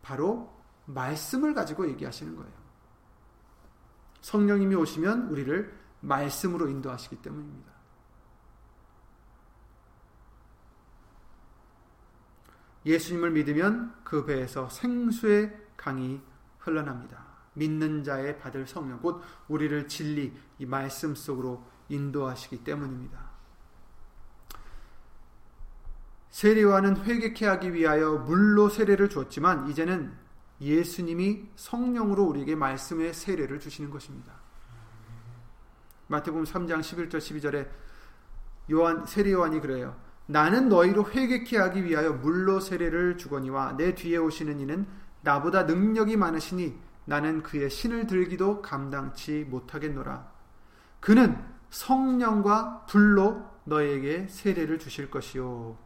바로 0.01 0.54
말씀을 0.86 1.54
가지고 1.56 1.88
얘기하시는 1.89 2.36
거예요. 2.36 2.51
성령님이 4.21 4.75
오시면 4.75 5.30
우리를 5.30 5.75
말씀으로 6.01 6.67
인도하시기 6.67 7.21
때문입니다. 7.23 7.71
예수님을 12.86 13.32
믿으면 13.32 13.95
그 14.04 14.25
배에서 14.25 14.69
생수의 14.69 15.60
강이 15.75 16.21
흘러납니다. 16.60 17.25
믿는 17.56 18.04
자의 18.04 18.38
받을 18.38 18.68
성령, 18.68 19.00
곧 19.00 19.22
우리를 19.48 19.88
진리, 19.88 20.34
이 20.60 20.65
말씀 20.65 21.15
속으로 21.15 21.63
인도하시기 21.89 22.63
때문입니다. 22.63 23.36
세례와는 26.30 27.06
회개케 27.06 27.46
하기 27.46 27.74
위하여 27.74 28.18
물로 28.18 28.70
세례를 28.70 29.10
주었지만 29.10 29.70
이제는 29.70 30.13
예수님이 30.60 31.50
성령으로 31.56 32.24
우리에게 32.24 32.56
말씀의 32.56 33.13
세례를 33.13 33.60
주시는 33.60 33.89
것입니다. 33.89 34.34
마태복음 36.08 36.44
3장 36.44 36.82
11절 36.82 37.18
12절에 37.18 37.70
요한 38.72 39.06
세례 39.06 39.32
요한이 39.32 39.62
그래요. 39.62 39.96
나는 40.28 40.70
너희로 40.70 41.10
회개케 41.12 41.58
하기 41.58 41.86
위하여 41.86 42.13
물로 42.13 42.60
세례를 42.60 43.18
주거니와 43.18 43.78
내 43.78 43.94
뒤에 43.96 44.18
오시는 44.18 44.60
이는 44.60 44.88
나보다 45.22 45.63
능력이 45.63 46.18
많으시니 46.18 46.78
나는 47.06 47.44
그의 47.44 47.70
신을 47.70 48.08
들기도 48.08 48.62
감당치 48.62 49.46
못하겠노라. 49.50 50.28
그는 51.00 51.44
성령과 51.70 52.86
불로 52.88 53.46
너에게 53.63 54.28
세례를 54.28 54.80
주실 54.80 55.10
것이요. 55.10 55.78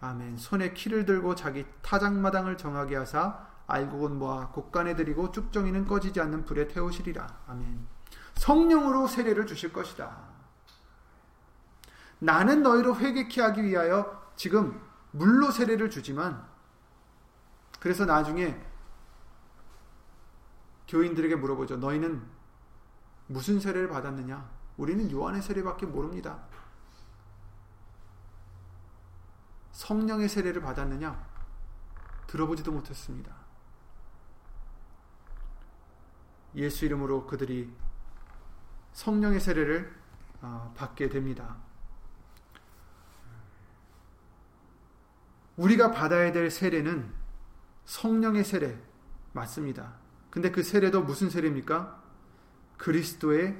아멘. 0.00 0.36
손에 0.36 0.72
키를 0.72 1.06
들고 1.06 1.34
자기 1.34 1.64
타작마당을 1.82 2.56
정하게 2.56 2.96
하사 2.96 3.46
알곡은 3.66 4.18
모아 4.18 4.48
곡간에 4.48 4.94
들이고 4.94 5.32
쭉정이는 5.32 5.86
꺼지지 5.86 6.20
않는 6.20 6.44
불에 6.44 6.68
태우시리라. 6.68 7.26
아멘. 7.48 7.86
성령으로 8.34 9.06
세례를 9.06 9.46
주실 9.46 9.72
것이다. 9.72 10.34
나는 12.18 12.62
너희로 12.62 12.96
회개케 12.96 13.40
하기 13.40 13.64
위하여 13.64 14.22
지금 14.36 14.80
물로 15.10 15.50
세례를 15.50 15.90
주지만 15.90 16.44
그래서 17.80 18.04
나중에 18.04 18.58
교인들에게 20.88 21.36
물어보죠. 21.36 21.76
너희는 21.76 22.22
무슨 23.26 23.60
세례를 23.60 23.88
받았느냐? 23.88 24.50
우리는 24.76 25.10
요한의 25.10 25.42
세례밖에 25.42 25.86
모릅니다. 25.86 26.44
성령의 29.72 30.28
세례를 30.28 30.60
받았느냐? 30.60 31.26
들어보지도 32.26 32.72
못했습니다. 32.72 33.34
예수 36.56 36.84
이름으로 36.84 37.26
그들이 37.26 37.72
성령의 38.92 39.40
세례를 39.40 39.94
어, 40.42 40.72
받게 40.76 41.08
됩니다. 41.08 41.56
우리가 45.56 45.90
받아야 45.90 46.32
될 46.32 46.50
세례는 46.50 47.12
성령의 47.84 48.44
세례 48.44 48.78
맞습니다. 49.32 50.03
근데 50.34 50.50
그 50.50 50.64
세례도 50.64 51.04
무슨 51.04 51.30
세례입니까? 51.30 52.02
그리스도의 52.76 53.56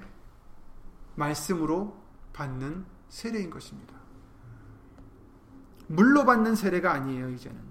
말씀으로 1.15 1.97
받는 2.33 2.85
세례인 3.09 3.49
것입니다. 3.49 3.95
물로 5.87 6.25
받는 6.25 6.57
세례가 6.57 6.93
아니에요, 6.93 7.31
이제는. 7.31 7.63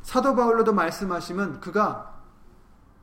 사도 0.00 0.34
바울로도 0.34 0.72
말씀하시면 0.72 1.60
그가 1.60 2.24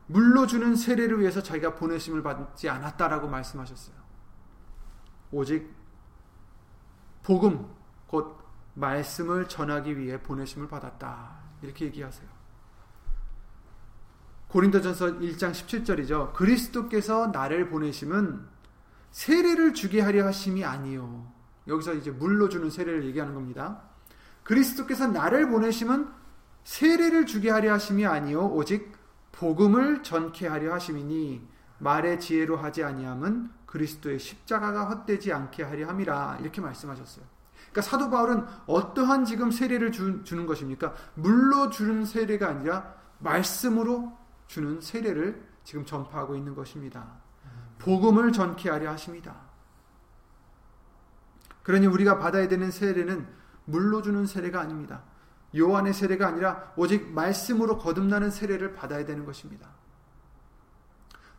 물로 0.07 0.47
주는 0.47 0.75
세례를 0.75 1.19
위해서 1.19 1.43
자기가 1.43 1.75
보내심을 1.75 2.23
받지 2.23 2.69
않았다라고 2.69 3.27
말씀하셨어요. 3.27 3.95
오직 5.31 5.71
복음, 7.21 7.71
곧 8.07 8.35
말씀을 8.73 9.47
전하기 9.47 9.99
위해 9.99 10.19
보내심을 10.23 10.67
받았다. 10.67 11.42
이렇게 11.63 11.85
얘기하세요. 11.85 12.27
고린도전서 14.49 15.19
1장 15.19 15.51
17절이죠. 15.51 16.33
그리스도께서 16.33 17.27
나를 17.27 17.69
보내심은 17.69 18.45
세례를 19.11 19.73
주게 19.73 19.99
하려 20.01 20.27
하심이 20.27 20.63
아니요. 20.63 21.31
여기서 21.67 21.93
이제 21.95 22.11
물로 22.11 22.49
주는 22.49 22.69
세례를 22.69 23.05
얘기하는 23.05 23.33
겁니다. 23.33 23.81
그리스도께서 24.43 25.07
나를 25.07 25.49
보내심은 25.49 26.07
세례를 26.63 27.25
주게 27.25 27.49
하려 27.49 27.73
하심이 27.73 28.05
아니요 28.05 28.47
오직 28.47 28.91
복음을 29.31 30.03
전케 30.03 30.47
하려 30.47 30.73
하심이니 30.73 31.47
말의 31.79 32.19
지혜로 32.19 32.57
하지 32.57 32.83
아니함은 32.83 33.49
그리스도의 33.65 34.19
십자가가 34.19 34.85
헛되지 34.85 35.33
않게 35.33 35.63
하려 35.63 35.87
함이라 35.87 36.37
이렇게 36.41 36.61
말씀하셨어요. 36.61 37.25
그러니까 37.73 37.81
사도 37.81 38.09
바울은 38.11 38.45
어떠한 38.67 39.25
지금 39.25 39.49
세례를 39.49 39.91
주, 39.91 40.23
주는 40.23 40.45
것입니까? 40.45 40.93
물로 41.15 41.71
주는 41.71 42.05
세례가 42.05 42.47
아니라 42.47 42.93
말씀으로 43.17 44.15
주는 44.45 44.79
세례를 44.79 45.43
지금 45.63 45.83
전파하고 45.83 46.35
있는 46.35 46.53
것입니다. 46.53 47.03
복음을 47.79 48.31
전케 48.31 48.69
하려 48.69 48.91
하십니다. 48.91 49.35
그러니 51.63 51.87
우리가 51.87 52.19
받아야 52.19 52.47
되는 52.47 52.69
세례는 52.69 53.27
물로 53.65 54.03
주는 54.03 54.25
세례가 54.27 54.61
아닙니다. 54.61 55.01
요한의 55.57 55.93
세례가 55.93 56.27
아니라 56.27 56.73
오직 56.75 57.11
말씀으로 57.11 57.79
거듭나는 57.79 58.29
세례를 58.29 58.75
받아야 58.75 59.05
되는 59.05 59.25
것입니다. 59.25 59.67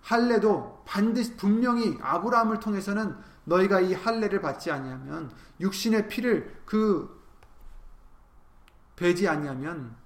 할례도 0.02 0.82
반드시 0.84 1.36
분명히 1.36 1.96
아브라함을 2.02 2.60
통해서는 2.60 3.16
너희가 3.44 3.80
이 3.80 3.94
할례를 3.94 4.40
받지 4.40 4.70
아니하면 4.70 5.34
육신의 5.60 6.08
피를 6.08 6.62
그 6.64 7.22
베지 8.96 9.28
아니하면 9.28 9.96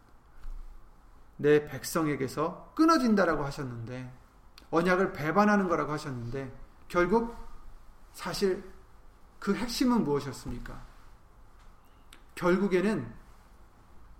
내 1.36 1.66
백성에게서 1.66 2.72
끊어진다라고 2.74 3.44
하셨는데 3.44 4.12
언약을 4.70 5.12
배반하는 5.12 5.68
거라고 5.68 5.92
하셨는데 5.92 6.52
결국 6.88 7.34
사실 8.12 8.64
그 9.38 9.54
핵심은 9.54 10.04
무엇이었습니까? 10.04 10.84
결국에는 12.34 13.12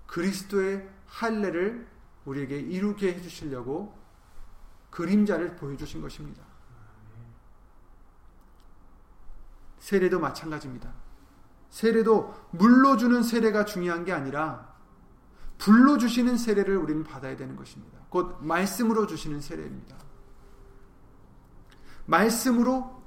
그리스도의 0.07 0.89
할례를 1.07 1.89
우리에게 2.25 2.59
이루게 2.59 3.15
해 3.15 3.21
주시려고 3.21 3.97
그림자를 4.91 5.57
보여 5.57 5.77
주신 5.77 6.01
것입니다. 6.01 6.43
세례도 9.79 10.21
마찬가지입니다. 10.21 10.93
세례도 11.71 12.49
물로 12.53 12.97
주는 12.97 13.23
세례가 13.23 13.65
중요한 13.65 14.05
게 14.05 14.13
아니라 14.13 14.75
불로 15.59 15.99
주시는 15.99 16.37
세례를 16.37 16.77
우리는 16.77 17.05
받아야 17.05 17.37
되는 17.37 17.57
것입니다. 17.57 17.99
곧 18.09 18.39
말씀으로 18.45 19.07
주시는 19.07 19.41
세례입니다. 19.41 19.97
말씀으로 22.07 23.03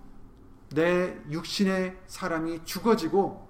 내 0.70 1.20
육신의 1.30 2.02
사람이 2.08 2.64
죽어지고 2.66 3.50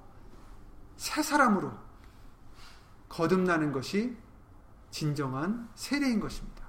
새 0.95 1.21
사람으로 1.21 1.71
거듭나는 3.09 3.71
것이 3.71 4.17
진정한 4.91 5.69
세례인 5.75 6.19
것입니다. 6.19 6.61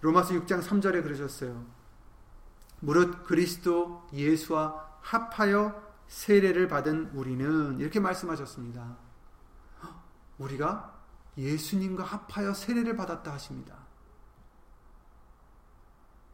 로마서 0.00 0.34
6장 0.34 0.62
3절에 0.62 1.02
그러셨어요. 1.02 1.64
무릇 2.86 3.24
그리스도 3.24 4.06
예수와 4.12 5.00
합하여 5.00 5.82
세례를 6.06 6.68
받은 6.68 7.10
우리는 7.14 7.80
이렇게 7.80 7.98
말씀하셨습니다. 7.98 8.96
우리가 10.38 10.96
예수님과 11.36 12.04
합하여 12.04 12.54
세례를 12.54 12.94
받았다 12.94 13.32
하십니다. 13.32 13.76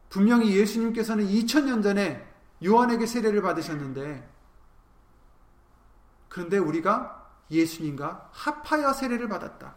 분명히 0.09 0.55
예수님께서는 0.55 1.25
2000년 1.25 1.81
전에 1.81 2.31
요한에게 2.63 3.07
세례를 3.07 3.41
받으셨는데 3.41 4.31
그런데 6.29 6.59
우리가 6.59 7.31
예수님과 7.49 8.29
합하여 8.31 8.93
세례를 8.93 9.27
받았다. 9.27 9.75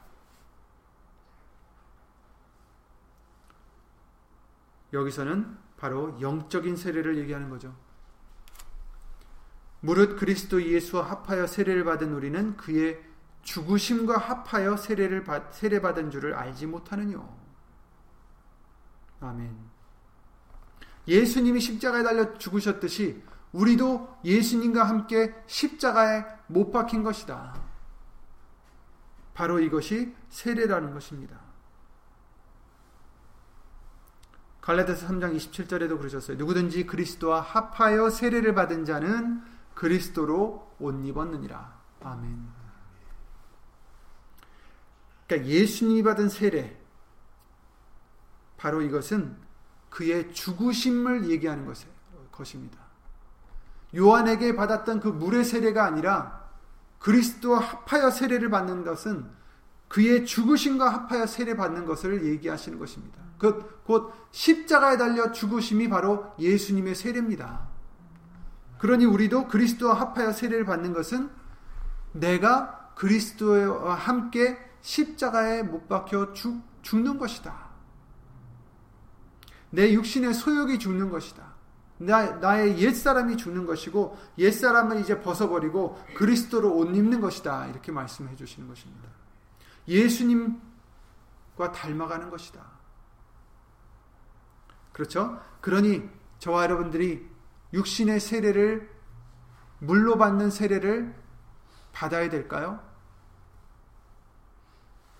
여기서는 4.92 5.65
바로 5.76 6.18
영적인 6.20 6.76
세례를 6.76 7.18
얘기하는 7.18 7.50
거죠. 7.50 7.74
무릇 9.80 10.18
그리스도 10.18 10.62
예수와 10.62 11.02
합하여 11.10 11.46
세례를 11.46 11.84
받은 11.84 12.12
우리는 12.12 12.56
그의 12.56 13.02
죽으심과 13.42 14.18
합하여 14.18 14.76
세례를 14.76 15.24
받, 15.24 15.54
세례 15.54 15.80
받은 15.80 16.10
줄을 16.10 16.34
알지 16.34 16.66
못하느뇨. 16.66 17.28
아멘. 19.20 19.56
예수님이 21.06 21.60
십자가에 21.60 22.02
달려 22.02 22.36
죽으셨듯이 22.36 23.22
우리도 23.52 24.18
예수님과 24.24 24.84
함께 24.84 25.34
십자가에 25.46 26.24
못 26.48 26.72
박힌 26.72 27.02
것이다. 27.02 27.54
바로 29.32 29.60
이것이 29.60 30.14
세례라는 30.28 30.92
것입니다. 30.92 31.38
갈라디아서 34.66 35.06
3장 35.06 35.36
27절에도 35.36 35.96
그러셨어요. 35.96 36.36
누구든지 36.38 36.86
그리스도와 36.86 37.40
합하여 37.40 38.10
세례를 38.10 38.52
받은 38.52 38.84
자는 38.84 39.40
그리스도로 39.76 40.74
옷 40.80 41.06
입었느니라. 41.06 41.80
아멘. 42.02 42.48
그러니까 45.28 45.48
예수님이 45.48 46.02
받은 46.02 46.28
세례 46.28 46.76
바로 48.56 48.82
이것은 48.82 49.36
그의 49.88 50.32
죽으심을 50.32 51.30
얘기하는 51.30 51.72
것입니다. 52.32 52.80
요한에게 53.94 54.56
받았던 54.56 54.98
그 54.98 55.06
물의 55.06 55.44
세례가 55.44 55.84
아니라 55.84 56.44
그리스도와 56.98 57.60
합하여 57.60 58.10
세례를 58.10 58.50
받는 58.50 58.82
것은 58.82 59.30
그의 59.88 60.26
죽으심과 60.26 60.88
합하여 60.88 61.26
세례 61.26 61.56
받는 61.56 61.86
것을 61.86 62.24
얘기하시는 62.26 62.78
것입니다. 62.78 63.18
그, 63.38 63.80
곧 63.84 64.12
십자가에 64.30 64.96
달려 64.96 65.30
죽으심이 65.32 65.88
바로 65.88 66.32
예수님의 66.38 66.94
세례입니다. 66.94 67.68
그러니 68.78 69.04
우리도 69.04 69.48
그리스도와 69.48 69.94
합하여 69.94 70.32
세례를 70.32 70.64
받는 70.64 70.92
것은 70.92 71.30
내가 72.12 72.92
그리스도와 72.94 73.94
함께 73.94 74.58
십자가에 74.80 75.62
못 75.62 75.88
박혀 75.88 76.32
죽, 76.32 76.62
죽는 76.82 77.18
것이다. 77.18 77.66
내 79.70 79.92
육신의 79.92 80.34
소욕이 80.34 80.78
죽는 80.78 81.10
것이다. 81.10 81.54
나, 81.98 82.36
나의 82.36 82.78
옛사람이 82.78 83.36
죽는 83.36 83.66
것이고 83.66 84.16
옛사람을 84.38 85.00
이제 85.00 85.20
벗어버리고 85.20 85.98
그리스도로 86.16 86.76
옷 86.76 86.94
입는 86.94 87.20
것이다. 87.20 87.66
이렇게 87.68 87.90
말씀해 87.90 88.36
주시는 88.36 88.68
것입니다. 88.68 89.08
예수님과 89.88 91.72
닮아가는 91.72 92.30
것이다. 92.30 92.64
그렇죠? 94.92 95.40
그러니 95.60 96.08
저와 96.38 96.64
여러분들이 96.64 97.28
육신의 97.72 98.20
세례를 98.20 98.90
물로 99.78 100.16
받는 100.16 100.50
세례를 100.50 101.14
받아야 101.92 102.30
될까요? 102.30 102.80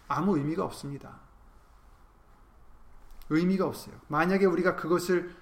아무 0.08 0.38
의미가 0.38 0.64
없습니다. 0.64 1.20
의미가 3.28 3.66
없어요. 3.66 3.94
만약에 4.08 4.46
우리가 4.46 4.76
그것을 4.76 5.34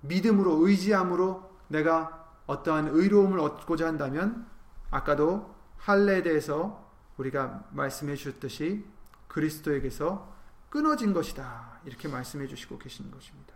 믿음으로 0.00 0.66
의지함으로 0.66 1.58
내가 1.68 2.28
어떠한 2.46 2.88
의로움을 2.88 3.38
얻고자 3.38 3.86
한다면 3.86 4.48
아까도 4.90 5.54
할례에 5.76 6.22
대해서 6.22 6.89
우리가 7.20 7.68
말씀해 7.72 8.16
주셨듯이 8.16 8.84
그리스도에게서 9.28 10.34
끊어진 10.68 11.12
것이다. 11.12 11.80
이렇게 11.84 12.08
말씀해 12.08 12.46
주시고 12.46 12.78
계시는 12.78 13.10
것입니다. 13.10 13.54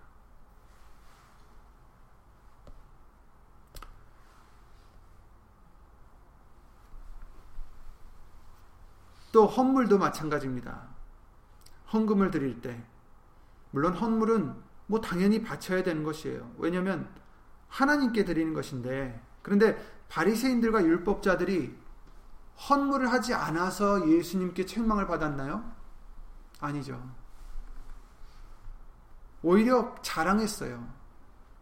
또 9.33 9.47
헌물도 9.47 9.99
마찬가지입니다. 9.99 10.89
헌금을 11.93 12.31
드릴 12.31 12.61
때 12.61 12.85
물론 13.71 13.95
헌물은 13.95 14.55
뭐 14.87 15.01
당연히 15.01 15.43
바쳐야 15.43 15.83
되는 15.83 16.05
것이에요. 16.05 16.55
왜냐하면 16.59 17.09
하나님께 17.69 18.25
드리는 18.25 18.55
것인데 18.55 19.21
그런데 19.43 19.77
바리새인들과 20.09 20.85
율법자들이 20.85 21.84
헌물을 22.69 23.11
하지 23.11 23.35
않아서 23.35 24.09
예수님께 24.09 24.67
책망을 24.67 25.07
받았나요? 25.07 25.65
아니죠. 26.61 27.03
오히려 29.43 29.95
자랑했어요. 30.03 30.87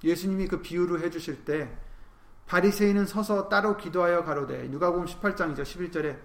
예수님이 0.05 0.49
그 0.49 0.63
비유를 0.63 1.01
해주실 1.01 1.45
때 1.45 1.77
바리새인은 2.47 3.07
서서 3.07 3.49
따로 3.49 3.77
기도하여 3.77 4.25
가로되 4.25 4.69
누가복음 4.69 5.07
18장이죠 5.07 5.63
11절에 5.63 6.19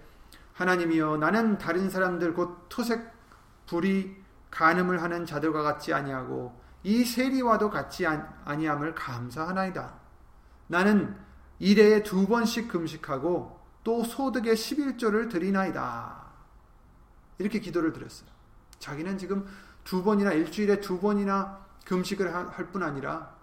하나님이여 0.53 1.17
나는 1.17 1.57
다른 1.57 1.89
사람들 1.89 2.33
곧 2.33 2.65
토색 2.69 3.11
불이 3.67 4.15
간음을 4.49 5.01
하는 5.01 5.25
자들과 5.25 5.61
같지 5.61 5.93
아니하고 5.93 6.59
이 6.83 7.03
세리와도 7.03 7.69
같지 7.69 8.05
아니함을 8.05 8.95
감사하나이다. 8.95 9.93
나는 10.67 11.17
일해에 11.59 12.03
두 12.03 12.27
번씩 12.27 12.67
금식하고 12.67 13.56
또 13.87 14.03
소득의 14.03 14.53
11조를 14.53 15.31
드리나이다. 15.31 16.25
이렇게 17.37 17.61
기도를 17.61 17.93
드렸어요. 17.93 18.29
자기는 18.79 19.17
지금 19.17 19.47
두 19.85 20.03
번이나 20.03 20.33
일주일에 20.33 20.81
두 20.81 20.99
번이나 20.99 21.65
금식을 21.85 22.35
할 22.35 22.71
뿐 22.73 22.83
아니라 22.83 23.33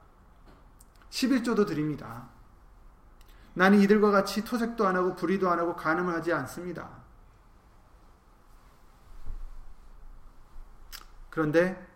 11조도 1.09 1.67
드립니다. 1.67 2.29
나는 3.55 3.81
이들과 3.81 4.11
같이 4.11 4.45
토색도 4.45 4.87
안 4.87 4.97
하고 4.97 5.17
불의도 5.17 5.49
안 5.49 5.59
하고 5.59 5.75
간음을 5.77 6.13
하지 6.13 6.35
않습니다. 6.35 6.91
그런데 11.31 11.89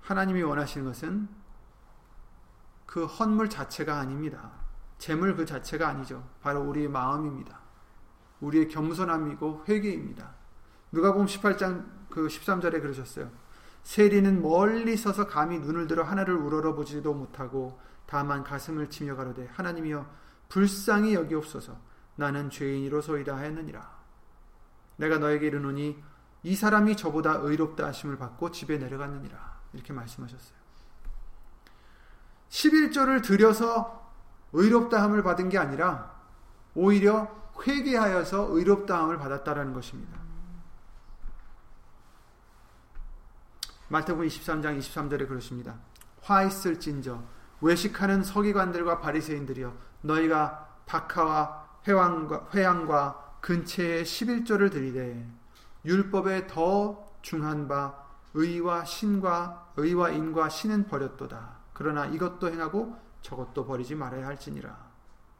하나님이 0.00 0.42
원하시는 0.42 0.84
것은 0.84 1.28
그 2.86 3.06
헌물 3.06 3.48
자체가 3.48 4.00
아닙니다. 4.00 4.50
재물 4.98 5.36
그 5.36 5.46
자체가 5.46 5.86
아니죠. 5.86 6.28
바로 6.42 6.60
우리의 6.62 6.88
마음입니다. 6.88 7.62
우리의 8.40 8.68
겸손함이고 8.68 9.64
회개입니다. 9.68 10.34
누가복음 10.92 11.26
18장 11.26 11.84
그 12.10 12.26
13절에 12.26 12.80
그러셨어요. 12.80 13.30
세리는 13.82 14.42
멀리 14.42 14.96
서서 14.96 15.26
감히 15.26 15.58
눈을 15.58 15.86
들어 15.86 16.04
하나를 16.04 16.34
우러러 16.34 16.74
보지도 16.74 17.12
못하고 17.12 17.78
다만 18.06 18.44
가슴을 18.44 18.88
치며 18.90 19.16
가로되 19.16 19.48
하나님이여 19.52 20.06
불쌍히 20.48 21.14
여기옵소서 21.14 21.76
나는 22.16 22.50
죄인이로소이다 22.50 23.36
하였느니라. 23.36 24.04
내가 24.96 25.18
너에게 25.18 25.48
이르노니 25.48 26.02
이 26.44 26.54
사람이 26.54 26.96
저보다 26.96 27.34
의롭다 27.40 27.86
하심을 27.86 28.18
받고 28.18 28.50
집에 28.52 28.78
내려갔느니라. 28.78 29.54
이렇게 29.72 29.92
말씀하셨어요. 29.92 30.64
11조를 32.48 33.22
들여서 33.22 34.12
의롭다함을 34.52 35.22
받은 35.22 35.48
게 35.48 35.58
아니라 35.58 36.14
오히려 36.74 37.43
회개하여서 37.66 38.48
의롭다함을 38.50 39.18
받았다라는 39.18 39.72
것입니다. 39.72 40.18
마태복음 43.88 44.26
23장 44.26 44.78
23절에 44.78 45.28
그러십니다. 45.28 45.76
화 46.22 46.42
있을진저 46.42 47.22
외식하는 47.60 48.22
서기관들과 48.24 49.00
바리새인들이여 49.00 49.74
너희가 50.02 50.68
박하와 50.86 51.64
회왕과, 51.86 52.48
회양과 52.54 53.38
근처에 53.40 54.02
11조를 54.02 54.70
드리되 54.72 55.26
율법에 55.84 56.46
더 56.46 57.06
중한 57.22 57.68
바 57.68 58.04
의와 58.32 58.84
신과 58.84 59.72
의와 59.76 60.10
인과 60.10 60.48
신은 60.48 60.88
버렸도다. 60.88 61.58
그러나 61.72 62.06
이것도 62.06 62.50
행하고 62.50 62.96
저것도 63.22 63.66
버리지 63.66 63.94
말아야 63.94 64.26
할지니라. 64.26 64.76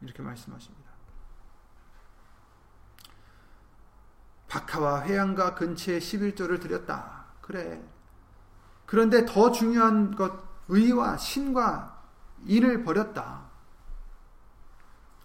이렇게 0.01 0.21
말씀하십니다. 0.21 0.84
박하와 4.47 5.03
회양과 5.03 5.55
근처에 5.55 5.99
11조를 5.99 6.61
드렸다. 6.61 7.25
그래. 7.41 7.83
그런데 8.85 9.25
더 9.25 9.51
중요한 9.51 10.15
것 10.15 10.31
의와 10.67 11.17
신과 11.17 12.03
인을 12.45 12.83
버렸다. 12.83 13.45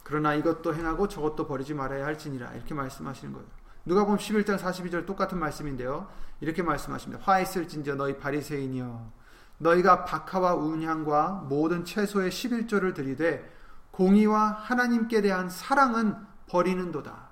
그러나 0.02 0.34
이것도 0.34 0.74
행하고 0.74 1.08
저것도 1.08 1.46
버리지 1.46 1.74
말아야 1.74 2.04
할지니라. 2.04 2.52
이렇게 2.54 2.74
말씀하시는 2.74 3.32
거예요. 3.32 3.46
누가 3.84 4.04
보면 4.04 4.18
11장 4.18 4.58
42절 4.58 5.06
똑같은 5.06 5.38
말씀인데요. 5.38 6.08
이렇게 6.40 6.62
말씀하십니다. 6.62 7.22
화 7.24 7.40
있을진저 7.40 7.94
너희 7.94 8.18
바리새인이여 8.18 9.12
너희가 9.58 10.04
박하와 10.04 10.54
운향과 10.54 11.46
모든 11.48 11.84
채소의 11.84 12.30
11조를 12.30 12.94
들이되 12.94 13.50
공의와 13.90 14.52
하나님께 14.52 15.20
대한 15.20 15.48
사랑은 15.48 16.16
버리는도다. 16.46 17.29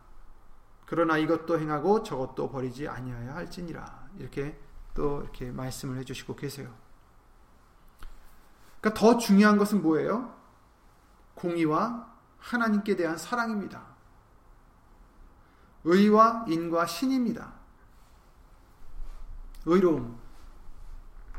그러나 0.88 1.18
이것도 1.18 1.60
행하고 1.60 2.02
저것도 2.02 2.50
버리지 2.50 2.88
아니하여 2.88 3.34
할지니라. 3.34 4.08
이렇게 4.16 4.58
또 4.94 5.20
이렇게 5.20 5.50
말씀을 5.50 5.98
해 5.98 6.04
주시고 6.04 6.34
계세요. 6.34 6.74
그러니까 8.80 8.98
더 8.98 9.18
중요한 9.18 9.58
것은 9.58 9.82
뭐예요? 9.82 10.34
공의와 11.34 12.10
하나님께 12.38 12.96
대한 12.96 13.18
사랑입니다. 13.18 13.84
의와 15.84 16.46
인과 16.48 16.86
신입니다. 16.86 17.52
의로움, 19.66 20.18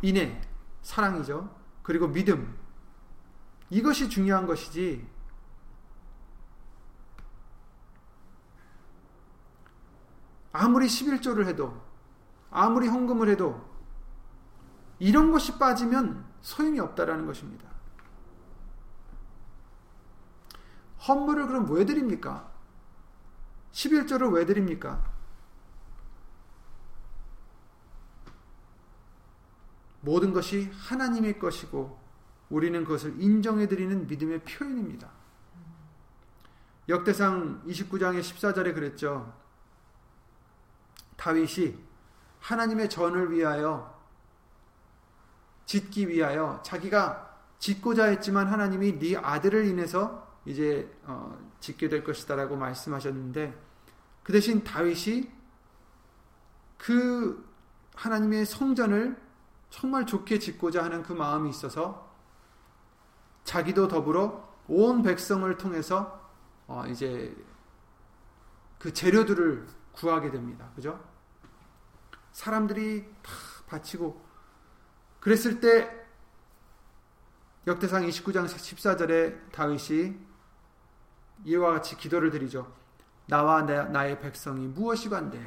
인애, 0.03 0.39
사랑이죠. 0.83 1.57
그리고 1.81 2.07
믿음. 2.07 2.55
이것이 3.71 4.09
중요한 4.09 4.45
것이지. 4.45 5.09
아무리 10.51 10.87
11조를 10.87 11.45
해도, 11.45 11.81
아무리 12.49 12.87
헌금을 12.87 13.29
해도, 13.29 13.69
이런 14.99 15.31
것이 15.31 15.57
빠지면 15.57 16.25
소용이 16.41 16.79
없다라는 16.79 17.25
것입니다. 17.25 17.69
헌물을 21.07 21.47
그럼 21.47 21.71
왜 21.71 21.85
드립니까? 21.85 22.51
11조를 23.71 24.33
왜 24.33 24.45
드립니까? 24.45 25.03
모든 30.01 30.33
것이 30.33 30.71
하나님의 30.73 31.39
것이고 31.39 31.99
우리는 32.49 32.83
그것을 32.83 33.21
인정해 33.21 33.67
드리는 33.67 34.07
믿음의 34.07 34.43
표현입니다. 34.43 35.09
역대상 36.87 37.63
29장의 37.67 38.21
14절에 38.21 38.73
그랬죠. 38.73 39.33
다윗이 41.19 41.77
하나님의 42.39 42.89
전을 42.89 43.31
위하여 43.31 43.99
짓기 45.65 46.07
위하여 46.07 46.61
자기가 46.63 47.37
짓고자 47.59 48.05
했지만 48.05 48.47
하나님이 48.47 48.97
네 48.99 49.17
아들을 49.17 49.65
인해서 49.65 50.27
이제 50.45 50.89
어, 51.03 51.37
짓게 51.59 51.89
될 51.89 52.05
것이다라고 52.05 52.55
말씀하셨는데 52.55 53.53
그 54.23 54.31
대신 54.31 54.63
다윗이 54.63 55.29
그 56.77 57.45
하나님의 57.95 58.45
성전을 58.45 59.21
정말 59.69 60.05
좋게 60.05 60.39
짓고자 60.39 60.85
하는 60.85 61.03
그 61.03 61.11
마음이 61.11 61.49
있어서 61.49 62.09
자기도 63.43 63.89
더불어 63.89 64.47
온 64.69 65.03
백성을 65.03 65.57
통해서 65.57 66.31
어 66.67 66.85
이제 66.87 67.35
그 68.77 68.93
재료들을 68.93 69.67
구하게 69.99 70.31
됩니다. 70.31 70.71
그죠? 70.75 70.97
사람들이 72.31 73.05
다 73.21 73.31
바치고 73.67 74.25
그랬을 75.19 75.59
때 75.59 75.91
역대상 77.67 78.03
29장 78.03 78.45
14절에 78.45 79.51
다윗이 79.51 80.17
이와 81.43 81.73
같이 81.73 81.97
기도를 81.97 82.31
드리죠. 82.31 82.73
나와 83.27 83.61
나 83.61 84.05
의 84.05 84.19
백성이 84.21 84.67
무엇이 84.67 85.09
관대 85.09 85.39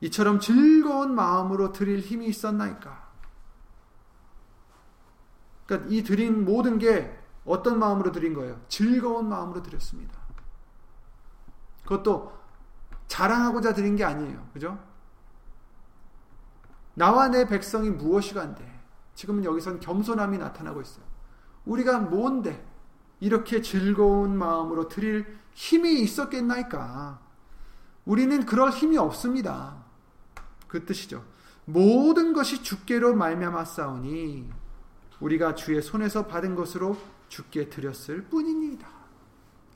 이처럼 0.00 0.38
즐거운 0.38 1.14
마음으로 1.14 1.72
드릴 1.72 1.98
힘이 1.98 2.28
있었나이까? 2.28 3.10
그러니까 5.66 5.90
이 5.90 6.02
드린 6.04 6.44
모든 6.44 6.78
게 6.78 7.18
어떤 7.44 7.78
마음으로 7.78 8.12
드린 8.12 8.32
거예요? 8.32 8.60
즐거운 8.68 9.28
마음으로 9.28 9.62
드렸습니다. 9.62 10.18
그것도 11.82 12.39
자랑하고자 13.10 13.74
드린 13.74 13.96
게 13.96 14.04
아니에요. 14.04 14.48
그죠? 14.52 14.78
나와 16.94 17.26
내 17.26 17.46
백성이 17.48 17.90
무엇이간데? 17.90 18.64
지금은 19.16 19.44
여기선 19.44 19.80
겸손함이 19.80 20.38
나타나고 20.38 20.80
있어요. 20.80 21.04
우리가 21.66 21.98
뭔데 21.98 22.64
이렇게 23.18 23.62
즐거운 23.62 24.38
마음으로 24.38 24.86
드릴 24.86 25.26
힘이 25.54 26.00
있었겠나이까? 26.02 27.20
우리는 28.04 28.46
그럴 28.46 28.70
힘이 28.70 28.96
없습니다. 28.96 29.84
그 30.68 30.84
뜻이죠. 30.84 31.24
모든 31.64 32.32
것이 32.32 32.62
주께로 32.62 33.16
말미암았사오니 33.16 34.48
우리가 35.18 35.56
주의 35.56 35.82
손에서 35.82 36.28
받은 36.28 36.54
것으로 36.54 36.96
주께 37.28 37.68
드렸을 37.68 38.22
뿐입니다. 38.22 38.88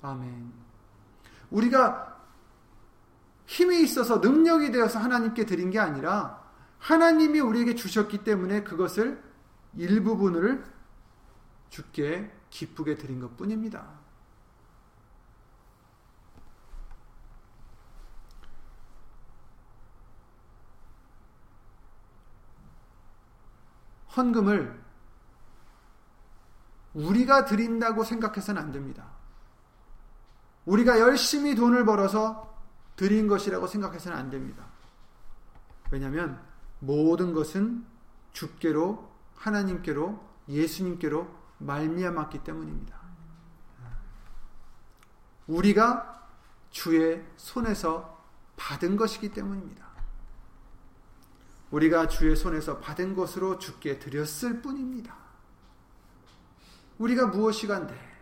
아멘. 0.03 0.53
우리가 1.51 2.14
힘이 3.47 3.83
있어서 3.83 4.19
능력이 4.19 4.73
되어서 4.73 4.99
하나님께 4.99 5.47
드린 5.47 5.71
게 5.71 5.79
아니라 5.79 6.43
하나님이 6.79 7.41
우리에게 7.41 7.75
주셨기 7.75 8.25
때문에 8.25 8.63
그것을 8.63 9.23
일부분을 9.77 10.65
주께 11.69 12.31
기쁘게 12.51 12.97
드린 12.97 13.21
것 13.21 13.37
뿐입니다. 13.37 14.05
헌금을 24.17 24.85
우리가 26.95 27.45
드린다고 27.47 28.05
생각해서는 28.05 28.63
안 28.63 28.71
됩니다. 28.71 29.11
우리가 30.65 31.01
열심히 31.01 31.57
돈을 31.57 31.85
벌어서 31.85 32.54
드린 32.97 33.27
것이라고 33.27 33.67
생각해서는 33.67 34.17
안 34.17 34.31
됩니다. 34.31 34.67
왜냐하면 35.91 36.41
모든 36.79 37.33
것은 37.33 37.85
주께로 38.33 39.11
하나님께로 39.37 40.21
예수님께로 40.49 41.29
말미암았기 41.59 42.45
때문입니다. 42.45 42.99
우리가 45.47 46.29
주의 46.71 47.25
손에서 47.37 48.23
받은 48.57 48.97
것이기 48.97 49.33
때문입니다. 49.33 49.85
우리가 51.71 52.09
주의 52.09 52.37
손에서 52.37 52.79
받은 52.79 53.15
것으로 53.15 53.59
주께 53.59 53.99
드렸을 53.99 54.63
뿐입니다. 54.63 55.17
우리가 56.99 57.27
무엇이간데 57.27 58.15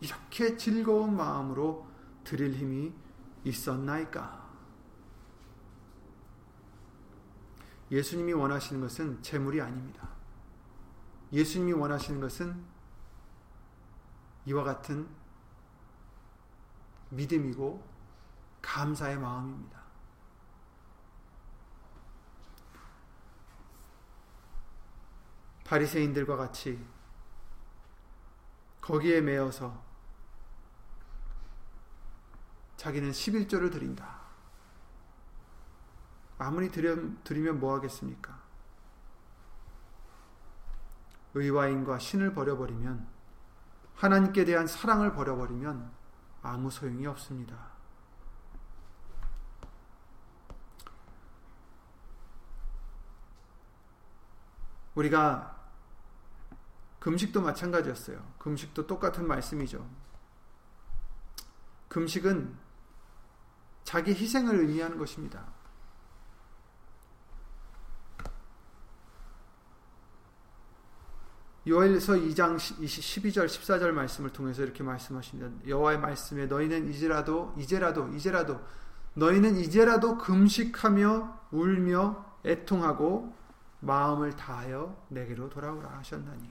이렇게 0.00 0.56
즐거운 0.56 1.16
마음으로 1.16 1.86
드릴 2.24 2.54
힘이 2.54 2.92
있었나이까? 3.44 4.42
예수님이 7.90 8.32
원하시는 8.32 8.80
것은 8.80 9.22
재물이 9.22 9.60
아닙니다. 9.60 10.08
예수님이 11.32 11.72
원하시는 11.72 12.20
것은 12.20 12.64
이와 14.46 14.64
같은 14.64 15.08
믿음이고 17.10 17.86
감사의 18.62 19.18
마음입니다. 19.18 19.84
바리새인들과 25.64 26.36
같이 26.36 26.84
거기에 28.80 29.20
매여서 29.20 29.83
자기는 32.84 33.12
11조를 33.12 33.72
드린다. 33.72 34.20
아무리 36.36 36.70
드리면 36.70 37.58
뭐 37.58 37.74
하겠습니까? 37.76 38.38
의와인과 41.32 41.98
신을 41.98 42.34
버려버리면 42.34 43.08
하나님께 43.94 44.44
대한 44.44 44.66
사랑을 44.66 45.14
버려버리면 45.14 45.92
아무 46.42 46.70
소용이 46.70 47.06
없습니다. 47.06 47.56
우리가 54.94 55.70
금식도 56.98 57.40
마찬가지였어요. 57.40 58.34
금식도 58.38 58.86
똑같은 58.86 59.26
말씀이죠. 59.26 59.88
금식은 61.88 62.63
자기 63.84 64.12
희생을 64.12 64.58
의미하는 64.60 64.98
것입니다. 64.98 65.46
요엘서 71.66 72.14
2장 72.14 72.56
12절 72.56 73.46
14절 73.46 73.92
말씀을 73.92 74.30
통해서 74.30 74.62
이렇게 74.62 74.82
말씀하십니다. 74.82 75.50
여호와의 75.66 75.98
말씀에 75.98 76.46
너희는 76.46 76.90
이제라도 76.90 77.54
이제라도 77.56 78.08
이제라도 78.08 78.60
너희는 79.14 79.56
이제라도 79.56 80.18
금식하며 80.18 81.40
울며 81.52 82.24
애통하고 82.44 83.34
마음을 83.80 84.36
다하여 84.36 85.06
내게로 85.08 85.48
돌아오라 85.48 85.88
하셨나니 85.98 86.50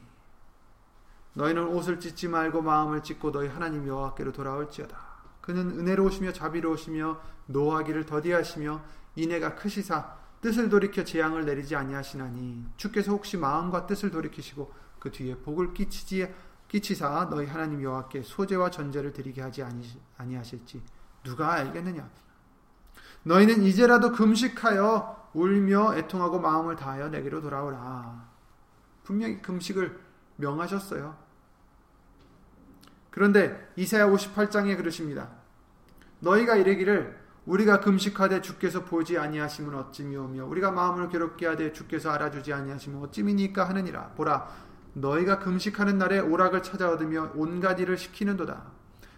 너희는 1.34 1.68
옷을 1.68 2.00
찢지 2.00 2.28
말고 2.28 2.62
마음을 2.62 3.04
찢고 3.04 3.32
너희 3.32 3.48
하나님 3.48 3.88
여호와께로 3.88 4.32
돌아올지어다 4.32 5.13
그는 5.44 5.80
은혜로우시며 5.80 6.34
자비로우시며 6.34 7.22
노하기를 7.46 8.08
더디하시며 8.08 8.82
인애가 9.16 9.56
크시사 9.56 10.16
뜻을 10.42 10.70
돌이켜 10.70 11.04
재앙을 11.04 11.46
내리지 11.46 11.76
아니하시나니 11.76 12.66
주께서 12.78 13.12
혹시 13.12 13.38
마음과 13.38 13.86
뜻을 13.86 14.10
돌이키시고 14.10 14.74
그 15.00 15.12
뒤에 15.12 15.36
복을 15.38 15.74
끼치지 15.74 16.34
끼치사 16.68 17.28
너희 17.30 17.46
하나님 17.46 17.84
여호와께 17.84 18.24
소재와 18.24 18.72
전제를 18.72 19.14
드리게 19.14 19.42
하지 19.42 19.62
아니, 19.62 19.86
아니하실지 20.18 20.82
누가 21.24 21.54
알겠느냐 21.54 22.10
너희는 23.24 23.64
이제라도 23.64 24.12
금식하여 24.12 25.30
울며 25.34 25.96
애통하고 25.98 26.40
마음을 26.40 26.76
다하여 26.76 27.10
내게로 27.10 27.42
돌아오라. 27.42 28.30
분명히 29.04 29.42
금식을 29.42 30.00
명하셨어요. 30.38 31.23
그런데 33.14 33.72
이사야 33.76 34.08
58장에 34.08 34.76
그러십니다. 34.76 35.30
너희가 36.20 36.56
이르기를 36.56 37.16
우리가 37.46 37.80
금식하되 37.80 38.42
주께서 38.42 38.86
보지 38.86 39.20
아니하시면 39.20 39.76
어찌미오며 39.76 40.46
우리가 40.46 40.72
마음을 40.72 41.10
괴롭게 41.10 41.46
하되 41.46 41.74
주께서 41.74 42.10
알아주지 42.10 42.52
아니하시면 42.52 43.04
어찌미니까 43.04 43.70
하느니라. 43.70 44.14
보라 44.16 44.48
너희가 44.94 45.38
금식하는 45.40 46.00
날에 46.00 46.20
오락을 46.20 46.64
찾아 46.64 46.90
얻으며 46.90 47.32
온갖 47.36 47.80
일을 47.80 47.98
시키는도다. 47.98 48.64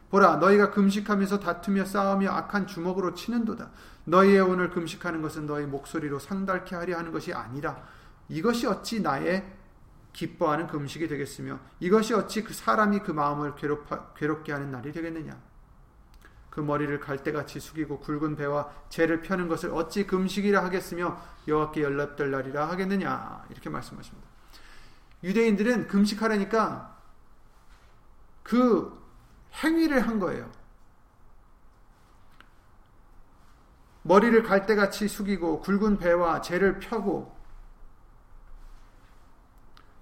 보라 0.09 0.37
너희가 0.37 0.71
금식하면서 0.71 1.39
다투며 1.39 1.85
싸우며 1.85 2.31
악한 2.31 2.67
주먹으로 2.67 3.13
치는도다. 3.13 3.69
너희의 4.03 4.41
오늘 4.41 4.71
금식하는 4.71 5.21
것은 5.21 5.45
너희 5.45 5.65
목소리로 5.65 6.19
상달케 6.19 6.75
하려 6.75 6.97
하는 6.97 7.13
것이 7.13 7.33
아니라 7.33 7.81
이것이 8.27 8.67
어찌 8.67 9.01
나의 9.01 9.45
기뻐하는 10.15 10.67
금식이 10.67 11.09
되겠으며 11.09 11.59
이것이 11.81 12.13
어찌 12.13 12.41
그 12.41 12.53
사람이 12.53 12.99
그 12.99 13.11
마음을 13.11 13.55
괴롭하, 13.55 14.13
괴롭게 14.13 14.53
하는 14.53 14.71
날이 14.71 14.93
되겠느냐 14.93 15.37
그 16.49 16.61
머리를 16.61 16.97
갈대같이 17.01 17.59
숙이고 17.59 17.99
굵은 17.99 18.37
배와 18.37 18.71
재를 18.87 19.21
펴는 19.21 19.49
것을 19.49 19.71
어찌 19.71 20.07
금식이라 20.07 20.63
하겠으며 20.63 21.21
여호와께 21.49 21.83
연락될 21.83 22.31
날이라 22.31 22.69
하겠느냐 22.69 23.45
이렇게 23.49 23.69
말씀하십니다. 23.69 24.25
유대인들은 25.21 25.87
금식하려니까 25.87 26.97
그 28.41 28.97
행위를 29.61 30.07
한 30.07 30.17
거예요. 30.17 30.49
머리를 34.03 34.41
갈대같이 34.43 35.09
숙이고 35.09 35.59
굵은 35.59 35.97
배와 35.97 36.39
재를 36.39 36.79
펴고 36.79 37.34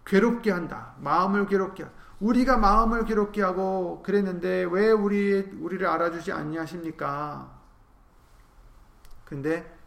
괴롭게 0.06 0.51
한다. 0.51 0.95
마음을 0.99 1.45
괴롭게 1.47 1.86
우리가 2.20 2.58
마음을 2.58 3.06
괴롭게 3.06 3.41
하고 3.41 4.01
그랬는데 4.04 4.66
왜 4.72 4.91
우리 4.91 5.39
우리를 5.60 5.86
알아주지 5.86 6.32
않냐십니까? 6.32 7.51
근데 9.26 9.78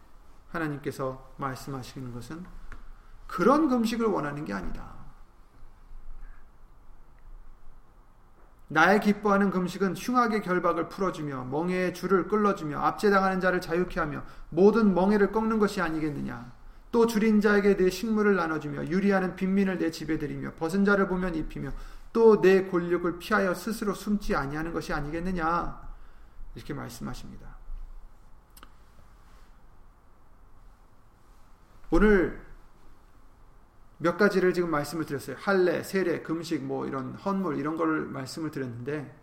하나님께서 0.51 1.33
말씀하시는 1.37 2.13
것은 2.13 2.45
그런 3.27 3.67
금식을 3.69 4.05
원하는 4.05 4.45
게 4.45 4.53
아니다. 4.53 4.97
나의 8.69 8.99
기뻐하는 8.99 9.49
금식은 9.49 9.95
흉악의 9.95 10.41
결박을 10.41 10.89
풀어주며 10.89 11.45
멍해의 11.45 11.93
줄을 11.93 12.27
끌어주며 12.27 12.79
압제당하는 12.79 13.39
자를 13.39 13.61
자유케 13.61 13.99
하며 13.99 14.23
모든 14.49 14.93
멍해를 14.93 15.31
꺾는 15.31 15.57
것이 15.57 15.81
아니겠느냐. 15.81 16.56
또 16.97 17.05
줄인 17.05 17.41
자에게 17.41 17.77
내 17.77 17.91
식물을 17.91 18.35
나눠주며 18.37 18.87
유리하는 18.87 19.35
빈민을 19.35 19.77
내 19.77 19.91
집에 19.91 20.17
들이며 20.17 20.53
벗은 20.55 20.83
자를 20.83 21.07
보면 21.07 21.35
입히며 21.35 21.71
또 22.11 22.41
내 22.41 22.65
권력을 22.65 23.19
피하여 23.19 23.53
스스로 23.53 23.93
숨지 23.93 24.35
아니하는 24.35 24.73
것이 24.73 24.91
아니겠느냐. 24.93 25.79
이렇게 26.55 26.73
말씀하십니다. 26.73 27.55
오늘 31.91 32.43
몇 33.99 34.17
가지를 34.17 34.55
지금 34.55 34.71
말씀을 34.71 35.05
드렸어요. 35.05 35.35
할례, 35.39 35.83
세례, 35.83 36.23
금식, 36.23 36.63
뭐 36.63 36.87
이런 36.87 37.13
헌물 37.13 37.59
이런 37.59 37.77
걸 37.77 38.07
말씀을 38.07 38.49
드렸는데 38.49 39.15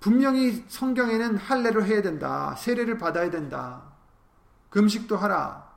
분명히 0.00 0.66
성경에는 0.68 1.38
할례를 1.38 1.86
해야 1.86 2.02
된다. 2.02 2.54
세례를 2.56 2.98
받아야 2.98 3.30
된다. 3.30 3.93
금식도 4.74 5.16
하라. 5.16 5.70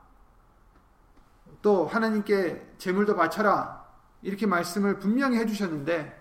또 1.62 1.86
하나님께 1.86 2.74
제물도 2.78 3.14
바쳐라. 3.14 3.86
이렇게 4.22 4.44
말씀을 4.44 4.98
분명히 4.98 5.38
해주셨는데 5.38 6.20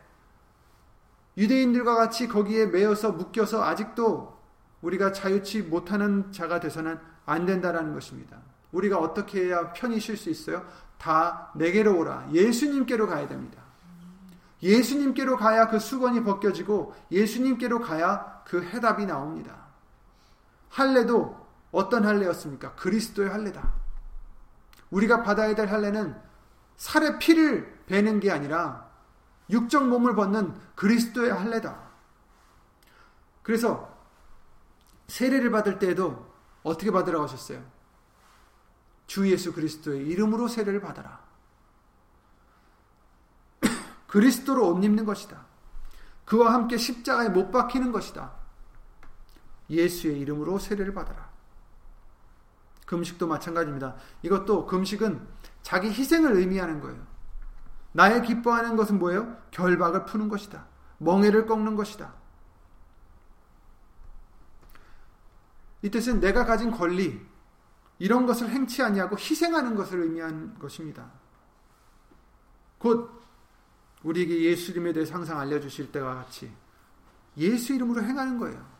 유대인들과 1.38 1.96
같이 1.96 2.28
거기에 2.28 2.68
매여서 2.68 3.14
묶여서 3.14 3.64
아직도 3.64 4.38
우리가 4.82 5.12
자유치 5.12 5.64
못하는 5.64 6.32
자가 6.32 6.60
돼서는 6.60 7.00
안 7.26 7.48
된다라는 7.48 7.96
것입니다. 7.96 8.38
우리가 8.72 9.00
어떻게 9.00 9.46
해야 9.46 9.74
편히 9.74 10.00
쉴 10.00 10.16
수 10.16 10.30
있어요? 10.30 10.64
다 11.00 11.52
내게로 11.56 11.98
오라. 11.98 12.30
예수님께로 12.32 13.08
가야 13.08 13.28
됩니다. 13.28 13.60
예수님께로 14.62 15.38
가야 15.38 15.68
그 15.68 15.80
수건이 15.80 16.24
벗겨지고 16.24 16.94
예수님께로 17.12 17.80
가야 17.80 18.44
그 18.46 18.62
해답이 18.62 19.08
나옵니다. 19.08 19.66
할례도 20.70 21.47
어떤 21.72 22.06
할례였습니까? 22.06 22.76
그리스도의 22.76 23.30
할례다. 23.30 23.74
우리가 24.90 25.24
받아야 25.24 25.54
될 25.54 25.70
할례는 25.70 26.20
살의 26.78 27.20
피를 27.20 27.84
베는 27.88 28.20
게 28.20 28.32
아니라 28.32 28.90
육적 29.50 29.88
몸을 29.88 30.16
벗는 30.16 30.56
그리스도의 30.76 31.32
할례다. 31.34 31.88
그래서 33.44 33.98
세례를 35.08 35.52
받을 35.52 35.80
때에도 35.80 36.32
어떻게 36.64 36.92
받으라고 36.92 37.24
하셨어요? 37.24 37.64
주 39.08 39.30
예수 39.32 39.54
그리스도의 39.54 40.06
이름으로 40.06 40.50
세례를 40.50 40.82
받아라. 40.82 41.26
그리스도로 44.08 44.68
옷 44.68 44.84
입는 44.84 45.06
것이다. 45.06 45.46
그와 46.26 46.54
함께 46.54 46.78
십자가에 46.78 47.30
못 47.30 47.52
박히는 47.52 47.94
것이다. 47.94 48.34
예수의 49.70 50.20
이름으로 50.20 50.60
세례를 50.60 50.94
받아라. 50.94 51.30
금식도 52.88 53.28
마찬가지입니다. 53.28 53.96
이것도 54.24 54.66
금식은 54.66 55.28
자기 55.62 55.90
희생을 55.90 56.34
의미하는 56.38 56.80
거예요. 56.80 57.06
나의 57.92 58.24
기뻐하는 58.24 58.76
것은 58.76 58.98
뭐예요? 58.98 59.38
결박을 59.52 60.06
푸는 60.06 60.30
것이다. 60.30 60.66
멍해를 60.98 61.46
꺾는 61.46 61.76
것이다. 61.76 62.14
이 65.84 65.92
뜻은 65.92 66.20
내가 66.20 66.46
가진 66.46 66.72
권리 66.72 67.24
이런 68.00 68.26
것을 68.26 68.50
행치 68.50 68.82
아니하고 68.82 69.18
희생하는 69.18 69.76
것을 69.76 70.02
의미한 70.02 70.58
것입니다. 70.58 71.12
곧 72.78 73.22
우리에게 74.04 74.44
예수 74.44 74.72
이름에 74.72 74.94
대해 74.94 75.06
항상 75.12 75.40
알려주실 75.40 75.92
때와 75.92 76.16
같이 76.16 76.52
예수 77.36 77.74
이름으로 77.74 78.02
행하는 78.04 78.38
거예요. 78.38 78.77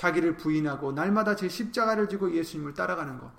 자기를 0.00 0.38
부인하고 0.38 0.92
날마다 0.92 1.36
제 1.36 1.46
십자가를 1.46 2.08
지고 2.08 2.32
예수님을 2.34 2.72
따라가는 2.72 3.18
것. 3.18 3.30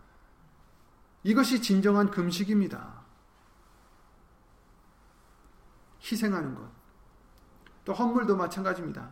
이것이 1.23 1.59
진정한 1.59 2.11
금식입니다. 2.11 3.01
희생하는 6.03 6.53
것. 6.53 6.69
또 7.83 7.93
헌물도 7.93 8.37
마찬가지입니다. 8.37 9.09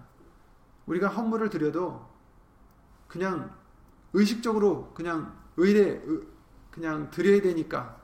우리가 0.85 1.07
헌물을 1.07 1.49
드려도 1.49 2.07
그냥 3.07 3.57
의식적으로 4.13 4.93
그냥 4.93 5.35
의례 5.57 6.03
그냥 6.69 7.09
드려야 7.09 7.41
되니까 7.41 7.99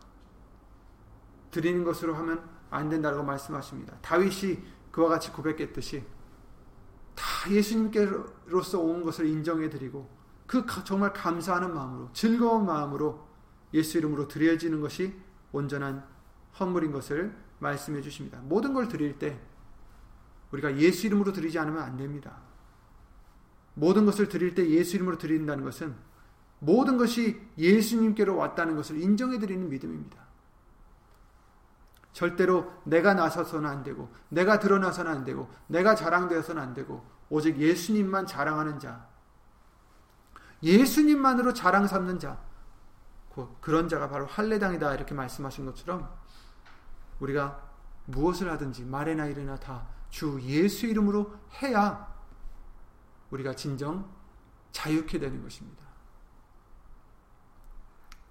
드리는 1.51 1.83
것으로 1.83 2.15
하면 2.15 2.49
안 2.71 2.89
된다고 2.89 3.21
말씀하십니다. 3.21 3.95
다윗이 4.01 4.63
그와 4.91 5.07
같이 5.09 5.31
고백했듯이 5.31 6.03
다 7.15 7.49
예수님께로서 7.49 8.79
온 8.79 9.03
것을 9.03 9.27
인정해 9.27 9.69
드리고 9.69 10.09
그 10.45 10.65
정말 10.83 11.13
감사하는 11.13 11.73
마음으로 11.73 12.09
즐거운 12.13 12.65
마음으로 12.65 13.25
예수 13.73 13.97
이름으로 13.97 14.27
드려지는 14.27 14.81
것이 14.81 15.13
온전한 15.51 16.05
헌물인 16.59 16.91
것을 16.91 17.35
말씀해 17.59 18.01
주십니다. 18.01 18.39
모든 18.43 18.73
걸 18.73 18.87
드릴 18.87 19.17
때 19.17 19.39
우리가 20.51 20.77
예수 20.77 21.07
이름으로 21.07 21.33
드리지 21.33 21.57
않으면 21.57 21.81
안 21.81 21.97
됩니다. 21.97 22.37
모든 23.73 24.05
것을 24.05 24.29
드릴 24.29 24.55
때 24.55 24.69
예수 24.69 24.95
이름으로 24.95 25.17
드린다는 25.17 25.63
것은 25.63 25.95
모든 26.59 26.97
것이 26.97 27.41
예수님께로 27.57 28.35
왔다는 28.37 28.75
것을 28.75 29.01
인정해 29.01 29.39
드리는 29.39 29.69
믿음입니다. 29.69 30.24
절대로 32.15 32.71
내가 32.85 33.13
나서서는 33.13 33.69
안 33.69 33.83
되고 33.83 34.11
내가 34.29 34.59
드러나서는 34.59 35.11
안 35.11 35.23
되고 35.25 35.51
내가 35.67 35.95
자랑되어서는 35.95 36.61
안 36.61 36.73
되고 36.73 37.05
오직 37.29 37.57
예수님만 37.57 38.25
자랑하는 38.25 38.79
자 38.79 39.07
예수님만으로 40.63 41.53
자랑 41.53 41.87
삼는 41.87 42.19
자 42.19 42.39
그런 43.59 43.89
자가 43.89 44.09
바로 44.09 44.25
할례당이다 44.25 44.95
이렇게 44.95 45.13
말씀하신 45.13 45.65
것처럼 45.65 46.09
우리가 47.19 47.61
무엇을 48.05 48.49
하든지 48.49 48.85
말이나 48.85 49.25
일이나 49.25 49.55
다 49.57 49.95
주 50.15 50.39
예수 50.43 50.85
이름으로 50.85 51.37
해야 51.61 52.07
우리가 53.31 53.53
진정 53.53 54.09
자유케 54.71 55.19
되는 55.19 55.43
것입니다. 55.43 55.83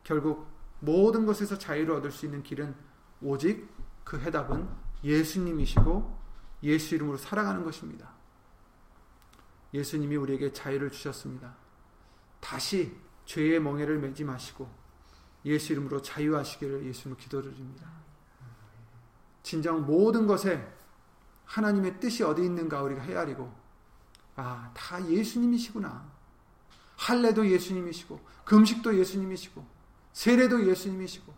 결국 0.03 0.49
모든 0.80 1.26
것에서 1.26 1.59
자유를 1.59 1.95
얻을 1.97 2.11
수 2.11 2.24
있는 2.24 2.43
길은 2.43 2.74
오직 3.21 3.69
그 4.05 4.19
해답은 4.19 4.69
예수님이시고 5.03 6.25
예수 6.62 6.95
이름으로 6.95 7.17
살아가는 7.17 7.65
것입니다. 7.65 8.12
예수님이 9.73 10.17
우리에게 10.17 10.53
자유를 10.53 10.91
주셨습니다. 10.91 11.57
다시 12.41 12.97
죄의 13.25 13.61
멍에를 13.61 13.99
매지 13.99 14.25
마시고 14.25 14.71
예수 15.45 15.73
이름으로 15.73 16.01
자유하시기를 16.01 16.87
예수님으로 16.87 17.21
기도드립니다. 17.21 17.91
진정 19.43 19.85
모든 19.85 20.27
것에 20.27 20.73
하나님의 21.45 22.01
뜻이 22.01 22.23
어디 22.23 22.43
있는가 22.45 22.83
우리가 22.83 23.03
헤아리고 23.03 23.53
아, 24.37 24.71
다 24.75 25.07
예수님이시구나. 25.07 26.12
할례도 26.97 27.49
예수님이시고 27.51 28.21
금식도 28.45 28.99
예수님이시고 28.99 29.67
세례도 30.12 30.67
예수님이시고 30.69 31.35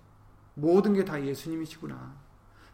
모든 0.57 0.95
게 0.95 1.05
다 1.05 1.23
예수님이시구나. 1.23 2.17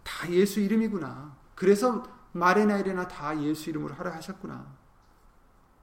다 0.05 0.31
예수 0.31 0.61
이름이구나. 0.61 1.37
그래서 1.55 2.03
말이나 2.33 2.79
이래나 2.79 3.09
다 3.09 3.39
예수 3.43 3.71
이름으로 3.71 3.95
하라 3.95 4.15
하셨구나. 4.15 4.67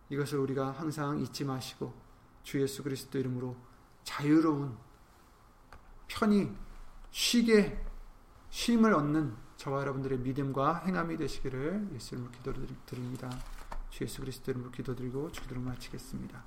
이것을 0.09 0.39
우리가 0.39 0.71
항상 0.71 1.19
잊지 1.19 1.45
마시고 1.45 1.93
주 2.43 2.61
예수 2.61 2.83
그리스도 2.83 3.19
이름으로 3.19 3.55
자유로운 4.03 4.75
편히 6.07 6.51
쉬게 7.11 7.85
쉼을 8.49 8.93
얻는 8.93 9.35
저와 9.57 9.81
여러분들의 9.81 10.19
믿음과 10.19 10.85
행함이 10.85 11.17
되시기를 11.17 11.89
예수 11.93 12.15
이름으로 12.15 12.31
기도드립니다. 12.31 13.29
주 13.89 14.05
예수 14.05 14.21
그리스도 14.21 14.51
이름으로 14.51 14.71
기도드리고 14.71 15.31
주기도를 15.31 15.61
마치겠습니다. 15.61 16.43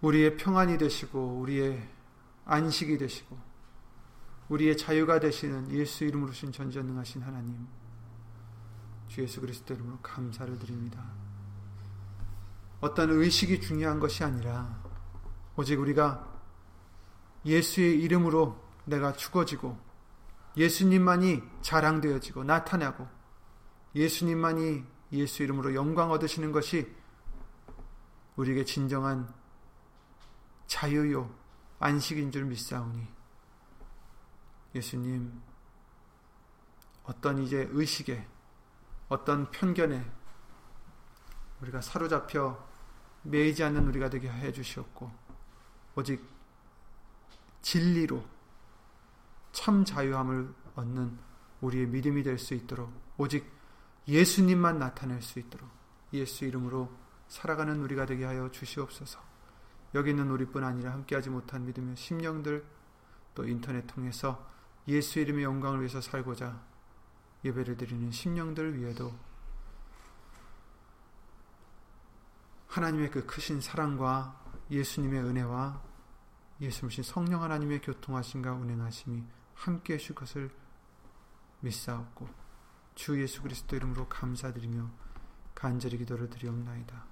우리의 0.00 0.36
평안이 0.36 0.78
되시고 0.78 1.40
우리의 1.40 1.88
안식이 2.44 2.98
되시고 2.98 3.36
우리의 4.48 4.76
자유가 4.76 5.20
되시는 5.20 5.70
예수 5.72 6.04
이름으로 6.04 6.32
신 6.32 6.52
전전능하신 6.52 7.22
하나님 7.22 7.66
주 9.08 9.22
예수 9.22 9.40
그리스도 9.40 9.74
이름으로 9.74 9.98
감사를 10.02 10.58
드립니다. 10.58 11.04
어떤 12.80 13.10
의식이 13.10 13.60
중요한 13.60 13.98
것이 13.98 14.22
아니라 14.22 14.82
오직 15.56 15.80
우리가 15.80 16.26
예수의 17.44 18.00
이름으로 18.00 18.56
내가 18.84 19.12
죽어지고 19.12 19.76
예수님만이 20.56 21.42
자랑되어지고 21.60 22.44
나타나고 22.44 23.06
예수님만이 23.94 24.84
예수 25.12 25.42
이름으로 25.42 25.74
영광 25.74 26.10
얻으시는 26.10 26.52
것이 26.52 26.94
우리에게 28.36 28.64
진정한 28.64 29.32
자유요 30.68 31.34
안식인 31.80 32.30
줄 32.30 32.44
믿사오니 32.44 33.06
예수님 34.74 35.42
어떤 37.04 37.38
이제 37.38 37.68
의식에 37.72 38.24
어떤 39.08 39.50
편견에 39.50 40.04
우리가 41.62 41.80
사로잡혀 41.80 42.64
매이지 43.22 43.64
않는 43.64 43.88
우리가 43.88 44.10
되게 44.10 44.30
해 44.30 44.52
주시었고 44.52 45.10
오직 45.96 46.24
진리로 47.62 48.24
참 49.52 49.84
자유함을 49.84 50.54
얻는 50.76 51.18
우리의 51.60 51.86
믿음이 51.88 52.22
될 52.22 52.38
수 52.38 52.54
있도록 52.54 52.92
오직 53.16 53.50
예수님만 54.06 54.78
나타낼 54.78 55.20
수 55.22 55.38
있도록 55.38 55.68
예수 56.12 56.44
이름으로 56.44 56.90
살아가는 57.26 57.80
우리가 57.82 58.06
되게 58.06 58.24
하여 58.24 58.50
주시옵소서. 58.50 59.27
여기 59.94 60.10
있는 60.10 60.30
우리뿐 60.30 60.64
아니라 60.64 60.92
함께하지 60.92 61.30
못한 61.30 61.64
믿음의 61.64 61.96
심령들 61.96 62.64
또 63.34 63.46
인터넷 63.46 63.86
통해서 63.86 64.46
예수 64.86 65.20
이름의 65.20 65.44
영광을 65.44 65.80
위해서 65.80 66.00
살고자 66.00 66.60
예배를 67.44 67.76
드리는 67.76 68.10
심령들 68.10 68.78
위에도 68.78 69.14
하나님의 72.68 73.10
그 73.10 73.26
크신 73.26 73.60
사랑과 73.60 74.38
예수님의 74.70 75.22
은혜와 75.22 75.82
예수님 76.60 77.02
성령 77.02 77.42
하나님의 77.42 77.80
교통하심과 77.80 78.52
운행하심이 78.52 79.24
함께 79.54 79.94
해줄 79.94 80.14
것을 80.14 80.50
믿사옵고 81.60 82.28
주 82.94 83.20
예수 83.20 83.42
그리스도 83.42 83.76
이름으로 83.76 84.08
감사드리며 84.08 84.90
간절히 85.54 85.98
기도를 85.98 86.28
드리옵나이다. 86.30 87.04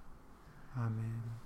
아멘. 0.74 1.45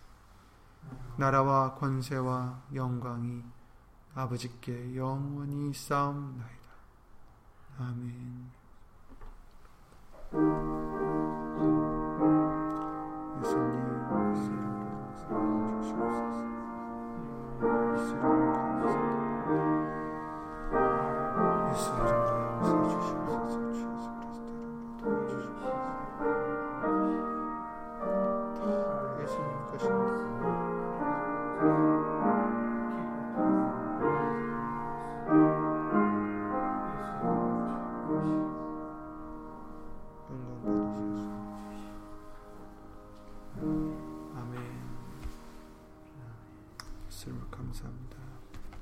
나라와 1.17 1.75
권세와 1.75 2.63
영광이 2.73 3.43
아버지께 4.15 4.95
영원히 4.95 5.73
싸움나이다. 5.73 6.71
아멘. 7.79 8.51
예수님, 13.39 13.90